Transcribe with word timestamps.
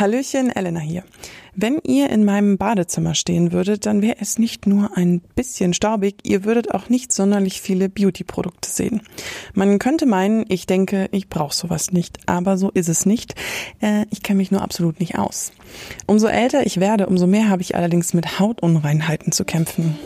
Hallöchen, 0.00 0.50
Elena 0.50 0.80
hier. 0.80 1.04
Wenn 1.54 1.78
ihr 1.84 2.08
in 2.08 2.24
meinem 2.24 2.56
Badezimmer 2.56 3.14
stehen 3.14 3.52
würdet, 3.52 3.84
dann 3.84 4.00
wäre 4.00 4.16
es 4.18 4.38
nicht 4.38 4.66
nur 4.66 4.96
ein 4.96 5.20
bisschen 5.34 5.74
staubig, 5.74 6.16
ihr 6.22 6.44
würdet 6.44 6.74
auch 6.74 6.88
nicht 6.88 7.12
sonderlich 7.12 7.60
viele 7.60 7.90
Beauty-Produkte 7.90 8.70
sehen. 8.70 9.02
Man 9.52 9.78
könnte 9.78 10.06
meinen, 10.06 10.46
ich 10.48 10.64
denke, 10.64 11.08
ich 11.12 11.28
brauche 11.28 11.54
sowas 11.54 11.92
nicht, 11.92 12.18
aber 12.24 12.56
so 12.56 12.70
ist 12.70 12.88
es 12.88 13.04
nicht. 13.04 13.34
Äh, 13.82 14.06
ich 14.10 14.22
kenne 14.22 14.38
mich 14.38 14.50
nur 14.50 14.62
absolut 14.62 15.00
nicht 15.00 15.18
aus. 15.18 15.52
Umso 16.06 16.28
älter 16.28 16.64
ich 16.64 16.80
werde, 16.80 17.06
umso 17.06 17.26
mehr 17.26 17.50
habe 17.50 17.60
ich 17.60 17.76
allerdings 17.76 18.14
mit 18.14 18.38
Hautunreinheiten 18.38 19.32
zu 19.32 19.44
kämpfen. 19.44 19.98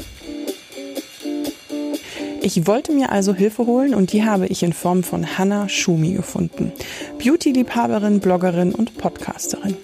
Ich 2.45 2.67
wollte 2.67 2.93
mir 2.93 3.11
also 3.11 3.33
Hilfe 3.33 3.65
holen 3.65 3.95
und 3.95 4.13
die 4.13 4.23
habe 4.23 4.47
ich 4.47 4.63
in 4.63 4.75
Form 4.75 5.03
von 5.03 5.39
Hannah 5.39 5.67
Schumi 5.67 6.13
gefunden. 6.13 6.73
Beauty-Liebhaberin, 7.17 8.21
Bloggerin 8.21 8.75
und 8.75 8.99
Podcasterin. 8.99 9.75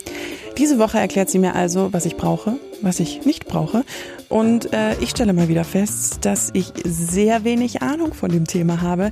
Diese 0.58 0.78
Woche 0.78 0.98
erklärt 0.98 1.30
sie 1.30 1.38
mir 1.38 1.54
also, 1.54 1.90
was 1.94 2.04
ich 2.04 2.18
brauche, 2.18 2.58
was 2.82 3.00
ich 3.00 3.24
nicht 3.24 3.46
brauche. 3.46 3.82
Und 4.28 4.74
äh, 4.74 4.94
ich 5.00 5.08
stelle 5.08 5.32
mal 5.32 5.48
wieder 5.48 5.64
fest, 5.64 6.26
dass 6.26 6.50
ich 6.52 6.74
sehr 6.84 7.44
wenig 7.44 7.80
Ahnung 7.80 8.12
von 8.12 8.30
dem 8.30 8.46
Thema 8.46 8.82
habe. 8.82 9.10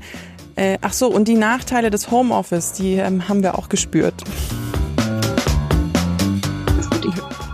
Äh, 0.55 0.77
ach 0.83 0.93
so, 0.93 1.09
und 1.09 1.27
die 1.27 1.37
Nachteile 1.37 1.89
des 1.89 2.11
Homeoffice, 2.11 2.75
die 2.75 2.97
ähm, 2.97 3.31
haben 3.31 3.43
wir 3.43 3.59
auch 3.59 3.71
gespürt. 3.71 4.25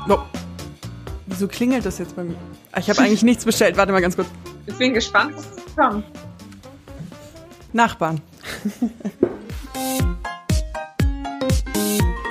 Oh. 0.09 0.19
Wieso 1.35 1.49
klingelt 1.49 1.85
das 1.85 1.99
jetzt 1.99 2.15
bei 2.15 2.23
mir? 2.23 2.37
Ich 2.79 2.89
habe 2.89 3.01
eigentlich 3.01 3.25
nichts 3.25 3.45
bestellt. 3.45 3.77
Warte 3.77 3.91
mal 3.91 4.01
ganz 4.01 4.15
kurz. 4.15 4.29
Ich 4.67 4.75
bin 4.77 4.95
gespannt, 4.95 5.35
was 5.35 5.75
kommt. 5.75 6.05
Nachbarn. 7.73 8.21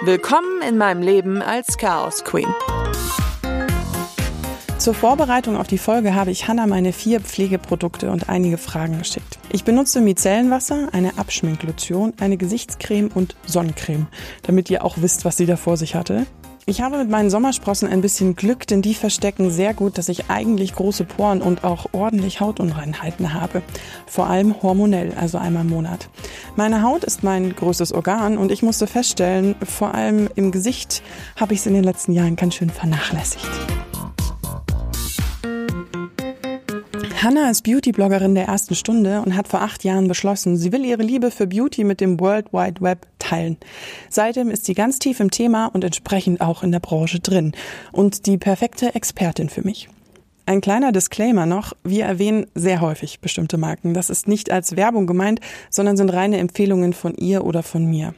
Willkommen 0.06 0.62
in 0.66 0.78
meinem 0.78 1.02
Leben 1.02 1.42
als 1.42 1.78
Chaos 1.78 2.24
Queen. 2.24 2.48
Zur 4.78 4.94
Vorbereitung 4.94 5.58
auf 5.58 5.68
die 5.68 5.78
Folge 5.78 6.16
habe 6.16 6.32
ich 6.32 6.48
Hannah 6.48 6.68
meine 6.68 6.94
vier 6.94 7.20
Pflegeprodukte 7.20 8.10
und 8.10 8.30
einige 8.30 8.58
Fragen 8.58 9.00
geschickt. 9.00 9.38
Ich 9.52 9.66
benutze 9.66 10.00
Micellenwasser, 10.00 10.88
eine 10.94 11.18
Abschminklotion, 11.18 12.14
eine 12.22 12.38
Gesichtscreme 12.38 13.10
und 13.14 13.36
Sonnencreme, 13.46 14.08
damit 14.44 14.70
ihr 14.70 14.86
auch 14.86 14.96
wisst, 15.00 15.26
was 15.26 15.36
sie 15.36 15.46
da 15.46 15.58
vor 15.58 15.76
sich 15.76 15.94
hatte. 15.94 16.26
Ich 16.66 16.80
habe 16.80 16.98
mit 16.98 17.10
meinen 17.10 17.30
Sommersprossen 17.30 17.90
ein 17.90 18.00
bisschen 18.00 18.38
Glück, 18.38 18.66
denn 18.68 18.82
die 18.82 18.94
verstecken 18.94 19.52
sehr 19.52 19.74
gut, 19.74 19.98
dass 19.98 20.08
ich 20.08 20.30
eigentlich 20.30 20.74
große 20.74 21.04
Poren 21.04 21.42
und 21.42 21.66
auch 21.66 21.88
ordentlich 21.92 22.40
Hautunreinheiten 22.40 23.34
habe. 23.34 23.62
Vor 24.08 24.28
allem 24.28 24.62
hormonell, 24.64 25.14
also 25.20 25.38
einmal 25.38 25.64
im 25.64 25.70
Monat. 25.70 26.08
Meine 26.56 26.82
Haut 26.82 27.04
ist 27.04 27.22
mein 27.22 27.54
größtes 27.54 27.92
Organ 27.92 28.38
und 28.38 28.50
ich 28.50 28.64
musste 28.64 28.88
feststellen, 28.88 29.56
vor 29.62 29.94
allem 29.94 30.30
im 30.36 30.52
Gesicht 30.52 31.04
habe 31.36 31.54
ich 31.54 31.60
es 31.60 31.66
in 31.66 31.74
den 31.74 31.84
letzten 31.84 32.14
Jahren 32.14 32.38
ganz 32.38 32.56
schön 32.56 32.70
vernachlässigt. 32.70 33.50
Hannah 37.24 37.50
ist 37.50 37.64
Beauty-Bloggerin 37.64 38.36
der 38.36 38.48
ersten 38.48 38.76
Stunde 38.76 39.22
und 39.22 39.38
hat 39.38 39.48
vor 39.48 39.62
acht 39.62 39.86
Jahren 39.86 40.10
beschlossen, 40.10 40.58
sie 40.58 40.74
will 40.74 40.84
ihre 40.84 41.04
Liebe 41.04 41.32
für 41.32 41.48
Beauty 41.48 41.86
mit 41.86 42.02
dem 42.02 42.20
World 42.20 42.52
Wide 42.52 42.82
Web 42.82 43.08
teilen. 43.18 43.56
Seitdem 44.10 44.50
ist 44.50 44.66
sie 44.66 44.74
ganz 44.74 45.00
tief 45.00 45.22
im 45.22 45.32
Thema 45.32 45.68
und 45.68 45.86
entsprechend 45.86 46.42
auch 46.42 46.64
in 46.64 46.74
der 46.74 46.82
Branche 46.82 47.22
drin 47.22 47.54
und 47.94 48.26
die 48.26 48.38
perfekte 48.38 48.94
Expertin 48.94 49.48
für 49.48 49.62
mich. 49.62 49.88
Ein 50.46 50.60
kleiner 50.60 50.92
Disclaimer 50.92 51.46
noch. 51.46 51.72
Wir 51.86 52.04
erwähnen 52.04 52.48
sehr 52.54 52.82
häufig 52.82 53.22
bestimmte 53.22 53.58
Marken. 53.58 53.94
Das 53.94 54.10
ist 54.10 54.28
nicht 54.28 54.52
als 54.52 54.76
Werbung 54.76 55.08
gemeint, 55.08 55.40
sondern 55.70 55.96
sind 55.96 56.10
reine 56.10 56.38
Empfehlungen 56.38 56.92
von 56.92 57.16
ihr 57.16 57.46
oder 57.46 57.64
von 57.64 57.86
mir. 57.86 58.14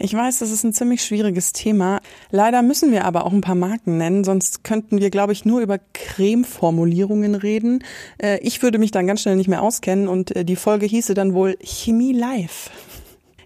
Ich 0.00 0.12
weiß, 0.12 0.40
das 0.40 0.50
ist 0.50 0.64
ein 0.64 0.72
ziemlich 0.72 1.04
schwieriges 1.04 1.52
Thema. 1.52 2.00
Leider 2.32 2.62
müssen 2.62 2.90
wir 2.90 3.04
aber 3.04 3.24
auch 3.24 3.32
ein 3.32 3.40
paar 3.40 3.54
Marken 3.54 3.98
nennen, 3.98 4.24
sonst 4.24 4.64
könnten 4.64 5.00
wir, 5.00 5.10
glaube 5.10 5.32
ich, 5.32 5.44
nur 5.44 5.60
über 5.60 5.78
Creme-Formulierungen 5.92 7.36
reden. 7.36 7.84
Äh, 8.20 8.38
ich 8.40 8.62
würde 8.62 8.78
mich 8.78 8.90
dann 8.90 9.06
ganz 9.06 9.22
schnell 9.22 9.36
nicht 9.36 9.48
mehr 9.48 9.62
auskennen 9.62 10.08
und 10.08 10.34
äh, 10.34 10.44
die 10.44 10.56
Folge 10.56 10.86
hieße 10.86 11.14
dann 11.14 11.34
wohl 11.34 11.56
Chemie 11.62 12.12
Live. 12.12 12.70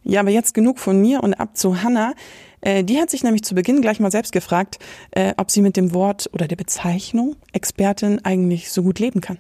Ja, 0.03 0.21
aber 0.21 0.31
jetzt 0.31 0.55
genug 0.55 0.79
von 0.79 1.01
mir 1.01 1.23
und 1.23 1.35
ab 1.35 1.57
zu 1.57 1.83
Hannah. 1.83 2.15
Äh, 2.65 2.83
die 2.83 2.99
hat 2.99 3.11
sich 3.11 3.23
nämlich 3.23 3.45
zu 3.45 3.55
Beginn 3.55 3.83
gleich 3.83 4.01
mal 4.01 4.11
selbst 4.11 4.33
gefragt, 4.33 4.79
äh, 5.13 5.35
ob 5.37 5.51
sie 5.51 5.61
mit 5.61 5.77
dem 5.77 5.93
Wort 5.93 6.31
oder 6.33 6.49
der 6.49 6.57
Bezeichnung 6.57 7.37
Expertin 7.53 8.25
eigentlich 8.25 8.73
so 8.73 8.83
gut 8.83 8.99
leben 8.99 9.21
kann. 9.21 9.37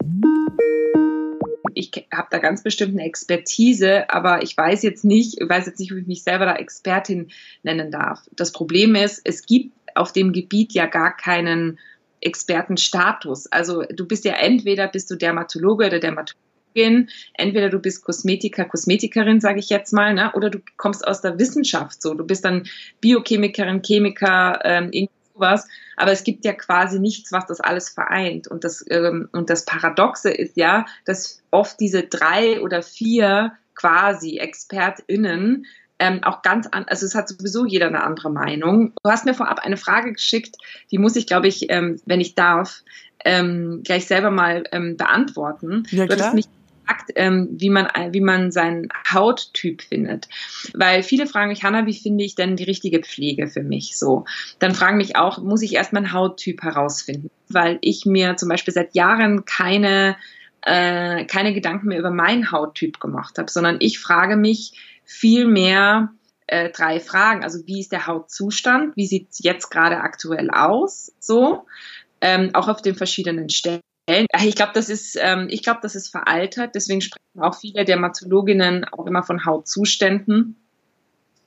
Ich 1.72 1.90
habe 2.14 2.28
da 2.30 2.38
ganz 2.38 2.62
bestimmt 2.62 2.92
eine 2.92 3.04
Expertise, 3.04 4.08
aber 4.10 4.42
ich 4.42 4.56
weiß 4.56 4.82
jetzt 4.82 5.04
nicht, 5.04 5.38
weiß 5.40 5.66
jetzt 5.66 5.80
nicht, 5.80 5.90
ob 5.90 5.98
ich 5.98 6.06
mich 6.06 6.22
selber 6.22 6.44
da 6.44 6.54
Expertin 6.54 7.30
nennen 7.62 7.90
darf. 7.90 8.20
Das 8.32 8.52
Problem 8.52 8.94
ist, 8.94 9.22
es 9.24 9.44
gibt 9.44 9.72
auf 9.94 10.12
dem 10.12 10.32
Gebiet 10.32 10.72
ja 10.72 10.86
gar 10.86 11.16
keinen 11.16 11.78
Expertenstatus. 12.20 13.46
Also 13.50 13.82
du 13.82 14.06
bist 14.06 14.24
ja 14.24 14.34
entweder 14.34 14.86
bist 14.86 15.10
du 15.10 15.16
Dermatologe 15.16 15.86
oder 15.86 15.98
Dermatologin 15.98 16.43
gehen. 16.74 17.08
Entweder 17.34 17.70
du 17.70 17.78
bist 17.78 18.04
Kosmetiker, 18.04 18.64
Kosmetikerin, 18.64 19.40
sage 19.40 19.60
ich 19.60 19.70
jetzt 19.70 19.92
mal, 19.92 20.12
ne? 20.14 20.32
oder 20.34 20.50
du 20.50 20.58
kommst 20.76 21.06
aus 21.06 21.20
der 21.20 21.38
Wissenschaft 21.38 22.02
so. 22.02 22.14
Du 22.14 22.24
bist 22.24 22.44
dann 22.44 22.64
Biochemikerin, 23.00 23.82
Chemiker, 23.82 24.60
ähm, 24.64 24.90
irgendwas. 24.92 25.66
Aber 25.96 26.12
es 26.12 26.24
gibt 26.24 26.44
ja 26.44 26.52
quasi 26.52 26.98
nichts, 26.98 27.32
was 27.32 27.46
das 27.46 27.60
alles 27.60 27.88
vereint. 27.88 28.48
Und 28.48 28.64
das, 28.64 28.84
ähm, 28.90 29.28
und 29.32 29.50
das 29.50 29.64
Paradoxe 29.64 30.30
ist 30.30 30.56
ja, 30.56 30.86
dass 31.04 31.42
oft 31.50 31.80
diese 31.80 32.02
drei 32.02 32.60
oder 32.60 32.82
vier 32.82 33.52
quasi 33.74 34.38
ExpertInnen 34.38 35.66
ähm, 35.98 36.24
auch 36.24 36.42
ganz 36.42 36.66
an, 36.66 36.84
also 36.88 37.06
es 37.06 37.14
hat 37.14 37.28
sowieso 37.28 37.64
jeder 37.66 37.86
eine 37.86 38.02
andere 38.02 38.30
Meinung. 38.30 38.92
Du 39.02 39.10
hast 39.10 39.24
mir 39.24 39.34
vorab 39.34 39.60
eine 39.60 39.76
Frage 39.76 40.12
geschickt, 40.12 40.56
die 40.90 40.98
muss 40.98 41.16
ich, 41.16 41.26
glaube 41.26 41.46
ich, 41.46 41.70
ähm, 41.70 42.00
wenn 42.04 42.20
ich 42.20 42.34
darf, 42.34 42.82
ähm, 43.24 43.82
gleich 43.84 44.06
selber 44.06 44.30
mal 44.30 44.64
ähm, 44.72 44.96
beantworten. 44.96 45.84
Ja, 45.90 46.06
klar. 46.06 46.18
Du 46.18 46.24
hast 46.24 46.34
mich 46.34 46.46
gefragt, 46.84 47.12
ähm, 47.16 47.48
wie 47.52 47.70
man 47.70 47.88
wie 48.10 48.20
man 48.20 48.50
seinen 48.50 48.88
Hauttyp 49.12 49.82
findet, 49.82 50.28
weil 50.74 51.02
viele 51.02 51.26
fragen 51.26 51.48
mich, 51.48 51.62
Hanna, 51.62 51.86
wie 51.86 51.94
finde 51.94 52.24
ich 52.24 52.34
denn 52.34 52.56
die 52.56 52.64
richtige 52.64 53.00
Pflege 53.00 53.48
für 53.48 53.62
mich? 53.62 53.98
So, 53.98 54.24
dann 54.58 54.74
fragen 54.74 54.96
mich 54.96 55.16
auch, 55.16 55.38
muss 55.38 55.62
ich 55.62 55.74
erst 55.74 55.92
meinen 55.92 56.12
Hauttyp 56.12 56.62
herausfinden, 56.62 57.30
weil 57.48 57.78
ich 57.80 58.04
mir 58.06 58.36
zum 58.36 58.48
Beispiel 58.48 58.74
seit 58.74 58.94
Jahren 58.94 59.44
keine 59.44 60.16
äh, 60.62 61.24
keine 61.26 61.52
Gedanken 61.52 61.88
mehr 61.88 61.98
über 61.98 62.10
meinen 62.10 62.50
Hauttyp 62.50 63.00
gemacht 63.00 63.38
habe, 63.38 63.50
sondern 63.50 63.76
ich 63.80 63.98
frage 63.98 64.36
mich 64.36 64.72
viel 65.04 65.46
mehr 65.46 66.10
äh, 66.46 66.70
drei 66.70 67.00
Fragen. 67.00 67.44
Also 67.44 67.66
wie 67.66 67.80
ist 67.80 67.92
der 67.92 68.06
Hautzustand? 68.06 68.96
Wie 68.96 69.06
sieht 69.06 69.30
es 69.30 69.40
jetzt 69.42 69.70
gerade 69.70 69.98
aktuell 69.98 70.50
aus? 70.50 71.12
So, 71.18 71.66
ähm, 72.20 72.50
auch 72.54 72.68
auf 72.68 72.80
den 72.80 72.94
verschiedenen 72.94 73.50
Stellen. 73.50 73.80
Ich 74.06 74.54
glaube, 74.54 74.72
das 74.74 74.90
ist, 74.90 75.18
ähm, 75.20 75.48
ich 75.50 75.62
glaube, 75.62 75.80
das 75.82 75.94
ist 75.94 76.08
veraltet. 76.08 76.74
Deswegen 76.74 77.00
sprechen 77.00 77.40
auch 77.40 77.58
viele 77.58 77.84
Dermatologinnen 77.84 78.84
auch 78.84 79.06
immer 79.06 79.22
von 79.22 79.44
Hautzuständen. 79.44 80.56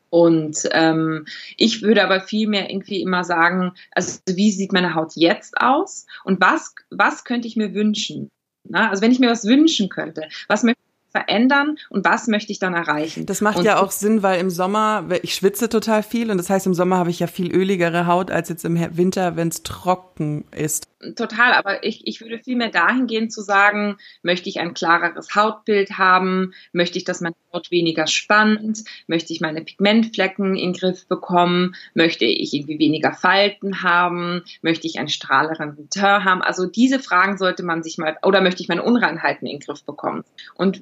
Und 0.10 0.68
ähm, 0.72 1.26
ich 1.58 1.82
würde 1.82 2.04
aber 2.04 2.22
viel 2.22 2.48
mehr 2.48 2.70
irgendwie 2.70 3.02
immer 3.02 3.24
sagen, 3.24 3.74
also 3.92 4.20
wie 4.28 4.52
sieht 4.52 4.72
meine 4.72 4.96
Haut 4.96 5.12
jetzt 5.16 5.60
aus 5.60 6.06
und 6.24 6.40
was, 6.40 6.74
was 6.90 7.26
könnte 7.26 7.48
ich 7.48 7.58
mir 7.58 7.74
wünschen? 7.74 8.30
Na, 8.64 8.90
also 8.90 9.02
wenn 9.02 9.12
ich 9.12 9.20
mir 9.20 9.30
was 9.30 9.46
wünschen 9.46 9.90
könnte, 9.90 10.30
was 10.48 10.64
möchte 10.64 10.80
verändern 11.12 11.78
und 11.90 12.06
was 12.06 12.28
möchte 12.28 12.52
ich 12.52 12.60
dann 12.60 12.74
erreichen. 12.74 13.26
Das 13.26 13.42
macht 13.42 13.58
und 13.58 13.66
ja 13.66 13.82
auch 13.82 13.92
Sinn, 13.92 14.24
weil 14.24 14.40
im 14.40 14.50
Sommer, 14.50 15.06
ich 15.24 15.34
schwitze 15.34 15.70
total 15.70 16.04
viel 16.04 16.30
und 16.30 16.38
das 16.38 16.50
heißt, 16.50 16.68
im 16.68 16.74
Sommer 16.74 16.98
habe 16.98 17.10
ich 17.10 17.20
ja 17.20 17.28
viel 17.28 17.54
öligere 17.54 18.08
Haut 18.08 18.30
als 18.30 18.50
jetzt 18.50 18.66
im 18.66 18.78
Winter, 18.98 19.36
wenn 19.36 19.48
es 19.48 19.64
trocken 19.64 20.46
ist. 20.52 20.88
Total, 21.16 21.54
aber 21.54 21.84
ich, 21.84 22.08
ich 22.08 22.22
würde 22.22 22.40
viel 22.40 22.56
mehr 22.56 22.70
dahin 22.70 23.08
gehen 23.08 23.30
zu 23.30 23.42
sagen, 23.42 23.98
möchte 24.24 24.50
ich 24.50 24.60
ein 24.60 24.74
klareres 24.74 25.36
Hautbild 25.36 25.98
haben, 25.98 26.54
möchte 26.74 26.98
ich, 26.98 27.04
dass 27.04 27.22
meine 27.22 27.36
Haut 27.54 27.72
weniger 27.72 28.08
spannt, 28.08 28.84
möchte 29.08 29.32
ich 29.32 29.42
meine 29.42 29.62
Pigmentflecken 29.62 30.56
in 30.56 30.74
den 30.74 30.80
Griff 30.80 31.08
bekommen, 31.08 31.76
möchte 31.94 32.26
ich 32.26 32.54
irgendwie 32.54 32.80
weniger 32.80 33.14
Falten 33.14 33.84
haben, 33.84 34.44
möchte 34.62 34.88
ich 34.88 35.00
einen 35.00 35.10
strahleren 35.10 35.88
Teint 35.90 36.26
haben. 36.26 36.42
Also 36.42 36.66
diese 36.66 37.00
Fragen 37.00 37.38
sollte 37.38 37.64
man 37.64 37.84
sich 37.84 37.98
mal, 37.98 38.18
oder 38.24 38.42
möchte 38.42 38.62
ich 38.62 38.70
meine 38.70 38.84
Unreinheiten 38.84 39.48
in 39.48 39.60
den 39.60 39.66
Griff 39.66 39.84
bekommen? 39.84 40.24
Und 40.56 40.82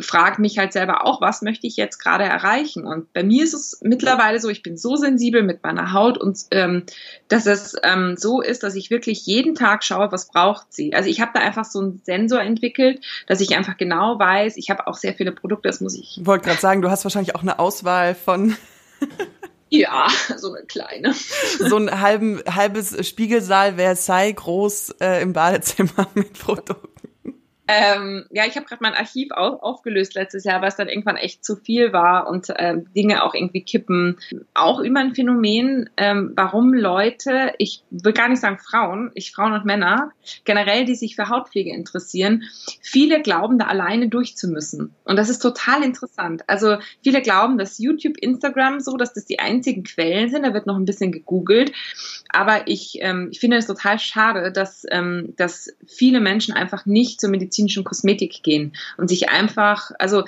frage 0.00 0.40
mich 0.40 0.58
halt 0.58 0.72
selber 0.72 1.06
auch, 1.06 1.20
was 1.20 1.42
möchte 1.42 1.66
ich 1.66 1.76
jetzt 1.76 1.98
gerade 1.98 2.24
erreichen? 2.24 2.86
Und 2.86 3.12
bei 3.12 3.22
mir 3.22 3.44
ist 3.44 3.54
es 3.54 3.80
mittlerweile 3.82 4.40
so, 4.40 4.48
ich 4.48 4.62
bin 4.62 4.76
so 4.76 4.96
sensibel 4.96 5.42
mit 5.42 5.62
meiner 5.62 5.92
Haut 5.92 6.18
und 6.18 6.38
ähm, 6.50 6.84
dass 7.28 7.46
es 7.46 7.74
ähm, 7.82 8.16
so 8.16 8.40
ist, 8.40 8.62
dass 8.62 8.74
ich 8.74 8.90
wirklich 8.90 9.26
jeden 9.26 9.51
jeden 9.52 9.54
Tag 9.54 9.84
schaue, 9.84 10.10
was 10.12 10.28
braucht 10.28 10.72
sie. 10.72 10.94
Also 10.94 11.08
ich 11.08 11.20
habe 11.20 11.32
da 11.34 11.40
einfach 11.40 11.64
so 11.64 11.80
einen 11.80 12.00
Sensor 12.04 12.40
entwickelt, 12.40 13.02
dass 13.26 13.40
ich 13.40 13.56
einfach 13.56 13.76
genau 13.76 14.18
weiß, 14.18 14.56
ich 14.56 14.70
habe 14.70 14.86
auch 14.86 14.96
sehr 14.96 15.14
viele 15.14 15.32
Produkte, 15.32 15.68
das 15.68 15.80
muss 15.80 15.94
ich. 15.94 16.18
Ich 16.18 16.26
wollte 16.26 16.46
gerade 16.46 16.60
sagen, 16.60 16.82
du 16.82 16.90
hast 16.90 17.04
wahrscheinlich 17.04 17.34
auch 17.34 17.42
eine 17.42 17.58
Auswahl 17.58 18.14
von 18.14 18.56
Ja, 19.74 20.08
so 20.36 20.52
eine 20.52 20.66
kleine. 20.66 21.14
So 21.58 21.76
ein 21.76 22.00
halben, 22.00 22.42
halbes 22.46 23.06
Spiegelsaal 23.08 23.76
Versailles 23.76 24.36
groß 24.36 24.96
äh, 25.00 25.22
im 25.22 25.32
Badezimmer 25.32 26.08
mit 26.14 26.34
Produkten. 26.34 26.91
Ähm, 27.68 28.24
ja, 28.30 28.44
ich 28.44 28.56
habe 28.56 28.66
gerade 28.66 28.82
mein 28.82 28.94
Archiv 28.94 29.30
auf, 29.30 29.62
aufgelöst 29.62 30.14
letztes 30.14 30.44
Jahr, 30.44 30.60
weil 30.60 30.68
es 30.68 30.76
dann 30.76 30.88
irgendwann 30.88 31.16
echt 31.16 31.44
zu 31.44 31.56
viel 31.56 31.92
war 31.92 32.26
und 32.26 32.48
ähm, 32.56 32.92
Dinge 32.94 33.22
auch 33.22 33.34
irgendwie 33.34 33.62
kippen. 33.62 34.18
Auch 34.52 34.80
über 34.80 34.98
ein 34.98 35.14
Phänomen, 35.14 35.88
ähm, 35.96 36.32
warum 36.34 36.74
Leute, 36.74 37.52
ich 37.58 37.84
will 37.90 38.12
gar 38.12 38.28
nicht 38.28 38.40
sagen 38.40 38.58
Frauen, 38.58 39.12
ich 39.14 39.30
Frauen 39.30 39.52
und 39.52 39.64
Männer, 39.64 40.10
generell, 40.44 40.84
die 40.84 40.96
sich 40.96 41.14
für 41.14 41.28
Hautpflege 41.28 41.72
interessieren, 41.72 42.42
viele 42.82 43.22
glauben, 43.22 43.58
da 43.58 43.66
alleine 43.66 44.08
durchzumüssen. 44.08 44.94
Und 45.04 45.16
das 45.16 45.28
ist 45.28 45.38
total 45.38 45.84
interessant. 45.84 46.42
Also 46.48 46.78
viele 47.02 47.22
glauben, 47.22 47.58
dass 47.58 47.78
YouTube, 47.78 48.18
Instagram 48.18 48.80
so, 48.80 48.96
dass 48.96 49.14
das 49.14 49.24
die 49.24 49.38
einzigen 49.38 49.84
Quellen 49.84 50.30
sind. 50.30 50.44
Da 50.44 50.52
wird 50.52 50.66
noch 50.66 50.76
ein 50.76 50.84
bisschen 50.84 51.12
gegoogelt. 51.12 51.72
Aber 52.28 52.66
ich, 52.66 52.98
ähm, 53.00 53.28
ich 53.30 53.40
finde 53.40 53.58
es 53.58 53.66
total 53.66 53.98
schade, 53.98 54.50
dass, 54.50 54.84
ähm, 54.90 55.34
dass 55.36 55.70
viele 55.86 56.20
Menschen 56.20 56.54
einfach 56.54 56.86
nicht 56.86 57.20
zur 57.20 57.30
medizinischen 57.52 57.84
Kosmetik 57.84 58.42
gehen 58.42 58.72
und 58.96 59.08
sich 59.08 59.28
einfach, 59.28 59.90
also 59.98 60.24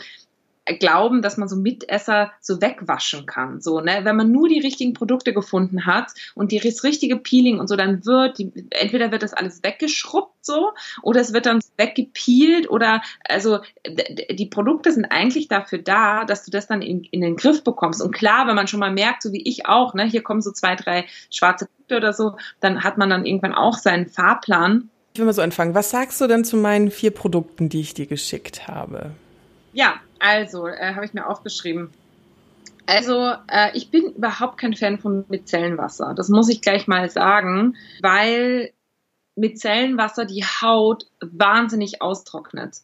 glauben, 0.79 1.21
dass 1.21 1.37
man 1.37 1.47
so 1.47 1.57
Mitesser 1.57 2.33
so 2.41 2.63
wegwaschen 2.63 3.27
kann. 3.27 3.61
So, 3.61 3.81
ne? 3.81 4.01
Wenn 4.05 4.17
man 4.17 4.33
nur 4.33 4.49
die 4.49 4.61
richtigen 4.61 4.95
Produkte 4.95 5.35
gefunden 5.35 5.85
hat 5.85 6.13
und 6.35 6.53
die, 6.53 6.59
das 6.59 6.85
richtige 6.85 7.17
Peeling 7.17 7.61
und 7.61 7.69
so, 7.69 7.77
dann 7.77 8.07
wird, 8.07 8.39
die, 8.39 8.51
entweder 8.71 9.13
wird 9.13 9.23
das 9.23 9.35
alles 9.35 9.63
weggeschrubbt 9.63 10.33
so 10.41 10.73
oder 11.03 11.21
es 11.21 11.35
wird 11.35 11.45
dann 11.45 11.61
weggepeelt 11.77 12.71
oder 12.71 13.03
also 13.29 13.59
die 13.87 14.47
Produkte 14.47 14.91
sind 14.91 15.05
eigentlich 15.05 15.49
dafür 15.49 15.81
da, 15.81 16.25
dass 16.25 16.45
du 16.45 16.51
das 16.51 16.67
dann 16.67 16.81
in, 16.81 17.05
in 17.05 17.21
den 17.21 17.37
Griff 17.37 17.63
bekommst. 17.63 18.01
Und 18.01 18.15
klar, 18.15 18.47
wenn 18.47 18.57
man 18.57 18.67
schon 18.67 18.81
mal 18.81 18.93
merkt, 18.93 19.23
so 19.23 19.33
wie 19.33 19.43
ich 19.43 19.67
auch, 19.67 19.93
ne, 19.93 20.05
hier 20.05 20.23
kommen 20.23 20.41
so 20.41 20.51
zwei, 20.51 20.77
drei 20.77 21.05
schwarze 21.31 21.67
Punkte 21.67 21.97
oder 21.99 22.15
so, 22.15 22.37
dann 22.61 22.85
hat 22.85 22.97
man 22.97 23.11
dann 23.11 23.27
irgendwann 23.27 23.55
auch 23.55 23.77
seinen 23.77 24.07
Fahrplan. 24.07 24.89
Ich 25.17 25.21
will 25.21 25.27
mal 25.27 25.33
so 25.33 25.43
anfangen. 25.43 25.77
Was 25.77 25.91
sagst 25.91 26.21
du 26.21 26.27
denn 26.27 26.45
zu 26.45 26.57
meinen 26.57 26.91
vier 26.91 27.13
Produkten, 27.13 27.69
die 27.69 27.81
ich 27.81 27.95
dir 27.95 28.07
geschickt 28.07 28.67
habe? 28.67 29.13
Ja, 29.73 30.01
also, 30.19 30.67
äh, 30.67 30.95
habe 30.97 31.05
ich 31.05 31.15
mir 31.15 31.29
aufgeschrieben. 31.29 31.91
Also, 32.87 33.33
äh, 33.47 33.71
ich 33.75 33.93
bin 33.93 34.15
überhaupt 34.17 34.59
kein 34.59 34.75
Fan 34.75 34.99
von 34.99 35.25
Micellenwasser. 35.29 36.15
Das 36.17 36.31
muss 36.31 36.49
ich 36.49 36.63
gleich 36.63 36.89
mal 36.89 37.09
sagen, 37.11 37.77
weil 38.01 38.73
Micellenwasser 39.37 40.25
die 40.25 40.43
Haut 40.43 41.07
wahnsinnig 41.21 42.03
austrocknet. 42.03 42.79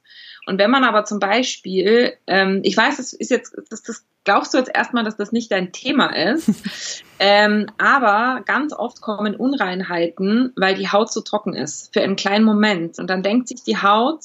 Und 0.46 0.58
wenn 0.58 0.70
man 0.70 0.84
aber 0.84 1.04
zum 1.04 1.18
Beispiel, 1.18 2.12
ähm, 2.28 2.60
ich 2.62 2.76
weiß, 2.76 2.98
das 2.98 3.12
ist 3.12 3.32
jetzt, 3.32 3.56
das, 3.70 3.82
das 3.82 4.04
glaubst 4.24 4.54
du 4.54 4.58
jetzt 4.58 4.70
erstmal, 4.74 5.04
dass 5.04 5.16
das 5.16 5.32
nicht 5.32 5.50
dein 5.50 5.72
Thema 5.72 6.14
ist, 6.14 7.02
ähm, 7.18 7.66
aber 7.78 8.42
ganz 8.44 8.72
oft 8.72 9.00
kommen 9.00 9.34
Unreinheiten, 9.34 10.52
weil 10.56 10.74
die 10.74 10.88
Haut 10.88 11.12
so 11.12 11.20
trocken 11.20 11.54
ist, 11.54 11.92
für 11.92 12.02
einen 12.02 12.16
kleinen 12.16 12.44
Moment. 12.44 12.98
Und 12.98 13.08
dann 13.08 13.22
denkt 13.22 13.48
sich 13.48 13.62
die 13.62 13.78
Haut, 13.78 14.20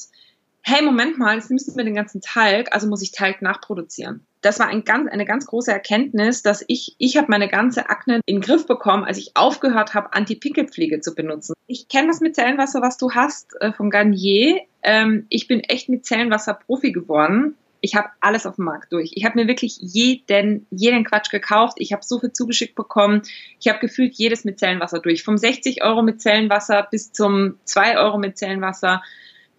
hey, 0.68 0.82
Moment 0.82 1.20
mal, 1.20 1.36
jetzt 1.36 1.52
du 1.52 1.72
mir 1.76 1.84
den 1.84 1.94
ganzen 1.94 2.22
Talg, 2.22 2.74
also 2.74 2.88
muss 2.88 3.04
ich 3.04 3.12
Talg 3.12 3.44
nachproduzieren. 3.44 4.26
Das 4.42 4.60
war 4.60 4.68
ein 4.68 4.84
ganz, 4.84 5.12
eine 5.12 5.26
ganz 5.26 5.46
große 5.46 5.72
Erkenntnis, 5.72 6.42
dass 6.42 6.66
ich, 6.68 6.96
ich 6.98 7.18
habe 7.18 7.28
meine 7.30 7.48
ganze 7.48 7.90
Akne 7.90 8.20
in 8.26 8.38
den 8.38 8.42
Griff 8.42 8.66
bekommen, 8.66 9.04
als 9.04 9.20
ich 9.20 9.32
aufgehört 9.36 9.94
habe, 9.94 10.14
Anti-Pickelpflege 10.14 11.02
zu 11.02 11.14
benutzen. 11.14 11.54
Ich 11.68 11.88
kenne 11.88 12.08
das 12.08 12.20
mit 12.20 12.36
Zellenwasser, 12.36 12.82
was 12.82 12.98
du 12.98 13.12
hast, 13.12 13.56
äh, 13.60 13.74
von 13.74 13.92
Garnier. 13.92 14.62
Ähm, 14.82 15.28
ich 15.30 15.48
bin 15.48 15.60
echt 15.60 15.88
mit 15.88 16.04
Zellenwasser 16.04 16.56
Profi 16.56 16.92
geworden. 16.92 17.56
Ich 17.86 17.94
habe 17.94 18.10
alles 18.20 18.48
auf 18.48 18.56
dem 18.56 18.66
Markt 18.66 18.92
durch. 18.92 19.12
Ich 19.14 19.26
habe 19.26 19.40
mir 19.40 19.48
wirklich 19.48 19.78
jeden, 19.80 20.66
jeden 20.72 21.04
Quatsch 21.04 21.30
gekauft. 21.30 21.76
Ich 21.78 21.94
habe 21.94 22.04
so 22.04 22.20
viel 22.20 22.34
zugeschickt 22.34 22.74
bekommen. 22.74 23.22
Ich 23.60 23.68
habe 23.68 23.78
gefühlt 23.78 24.16
jedes 24.16 24.44
mit 24.44 24.58
Zellenwasser 24.58 25.00
durch. 25.00 25.24
Vom 25.24 25.38
60 25.38 25.84
Euro 25.84 26.02
mit 26.02 26.20
Zellenwasser 26.20 26.88
bis 26.90 27.12
zum 27.12 27.60
2 27.66 28.00
Euro 28.00 28.18
mit 28.18 28.40
Zellenwasser. 28.40 29.04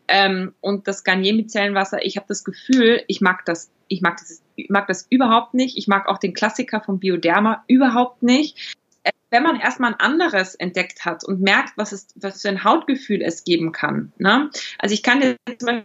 Ähm, 0.09 0.55
und 0.61 0.89
das 0.89 1.05
Garnier 1.05 1.35
mit 1.35 1.53
Zellenwasser, 1.53 2.05
ich 2.05 2.17
habe 2.17 2.27
das 2.29 2.43
Gefühl, 2.43 3.01
ich 3.07 3.21
mag 3.21 3.45
das, 3.45 3.71
ich 3.87 4.03
mag 4.03 4.17
das, 4.17 4.43
ich 4.57 4.71
mag 4.71 4.89
das 4.89 5.07
überhaupt 5.09 5.55
nicht. 5.55 5.79
Ich 5.79 5.87
mag 5.87 6.09
auch 6.09 6.19
den 6.19 6.35
Klassiker 6.35 6.81
von 6.81 6.99
Bioderma 6.99 7.63
überhaupt 7.69 8.25
nicht. 8.25 8.75
Äh, 9.05 9.13
wenn 9.31 9.45
man 9.45 9.61
erstmal 9.61 9.93
ein 9.93 10.01
anderes 10.01 10.57
entdeckt 10.57 11.05
hat 11.05 11.23
und 11.23 11.41
merkt, 11.43 11.75
was 11.77 11.93
es, 11.93 12.09
was 12.17 12.43
für 12.43 12.49
ein 12.49 12.65
Hautgefühl 12.65 13.23
es 13.23 13.45
geben 13.45 13.71
kann. 13.71 14.13
Ne? 14.19 14.51
Also 14.81 14.95
ich 14.95 15.05
kann 15.05 15.21
dir 15.21 15.37
zum 15.59 15.67
Beispiel 15.67 15.85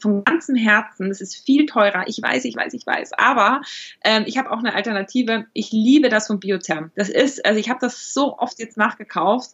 von 0.00 0.24
ganzem 0.24 0.56
Herzen, 0.56 1.08
das 1.08 1.20
ist 1.20 1.36
viel 1.36 1.66
teurer, 1.66 2.04
ich 2.06 2.20
weiß, 2.20 2.44
ich 2.44 2.56
weiß, 2.56 2.74
ich 2.74 2.86
weiß, 2.86 3.12
aber 3.14 3.60
ähm, 4.04 4.24
ich 4.26 4.38
habe 4.38 4.50
auch 4.50 4.58
eine 4.58 4.74
Alternative. 4.74 5.46
Ich 5.52 5.72
liebe 5.72 6.08
das 6.08 6.26
von 6.26 6.40
Biotherm. 6.40 6.90
Das 6.94 7.08
ist, 7.08 7.44
also 7.44 7.58
ich 7.58 7.68
habe 7.68 7.80
das 7.80 8.12
so 8.12 8.38
oft 8.38 8.58
jetzt 8.58 8.76
nachgekauft. 8.76 9.50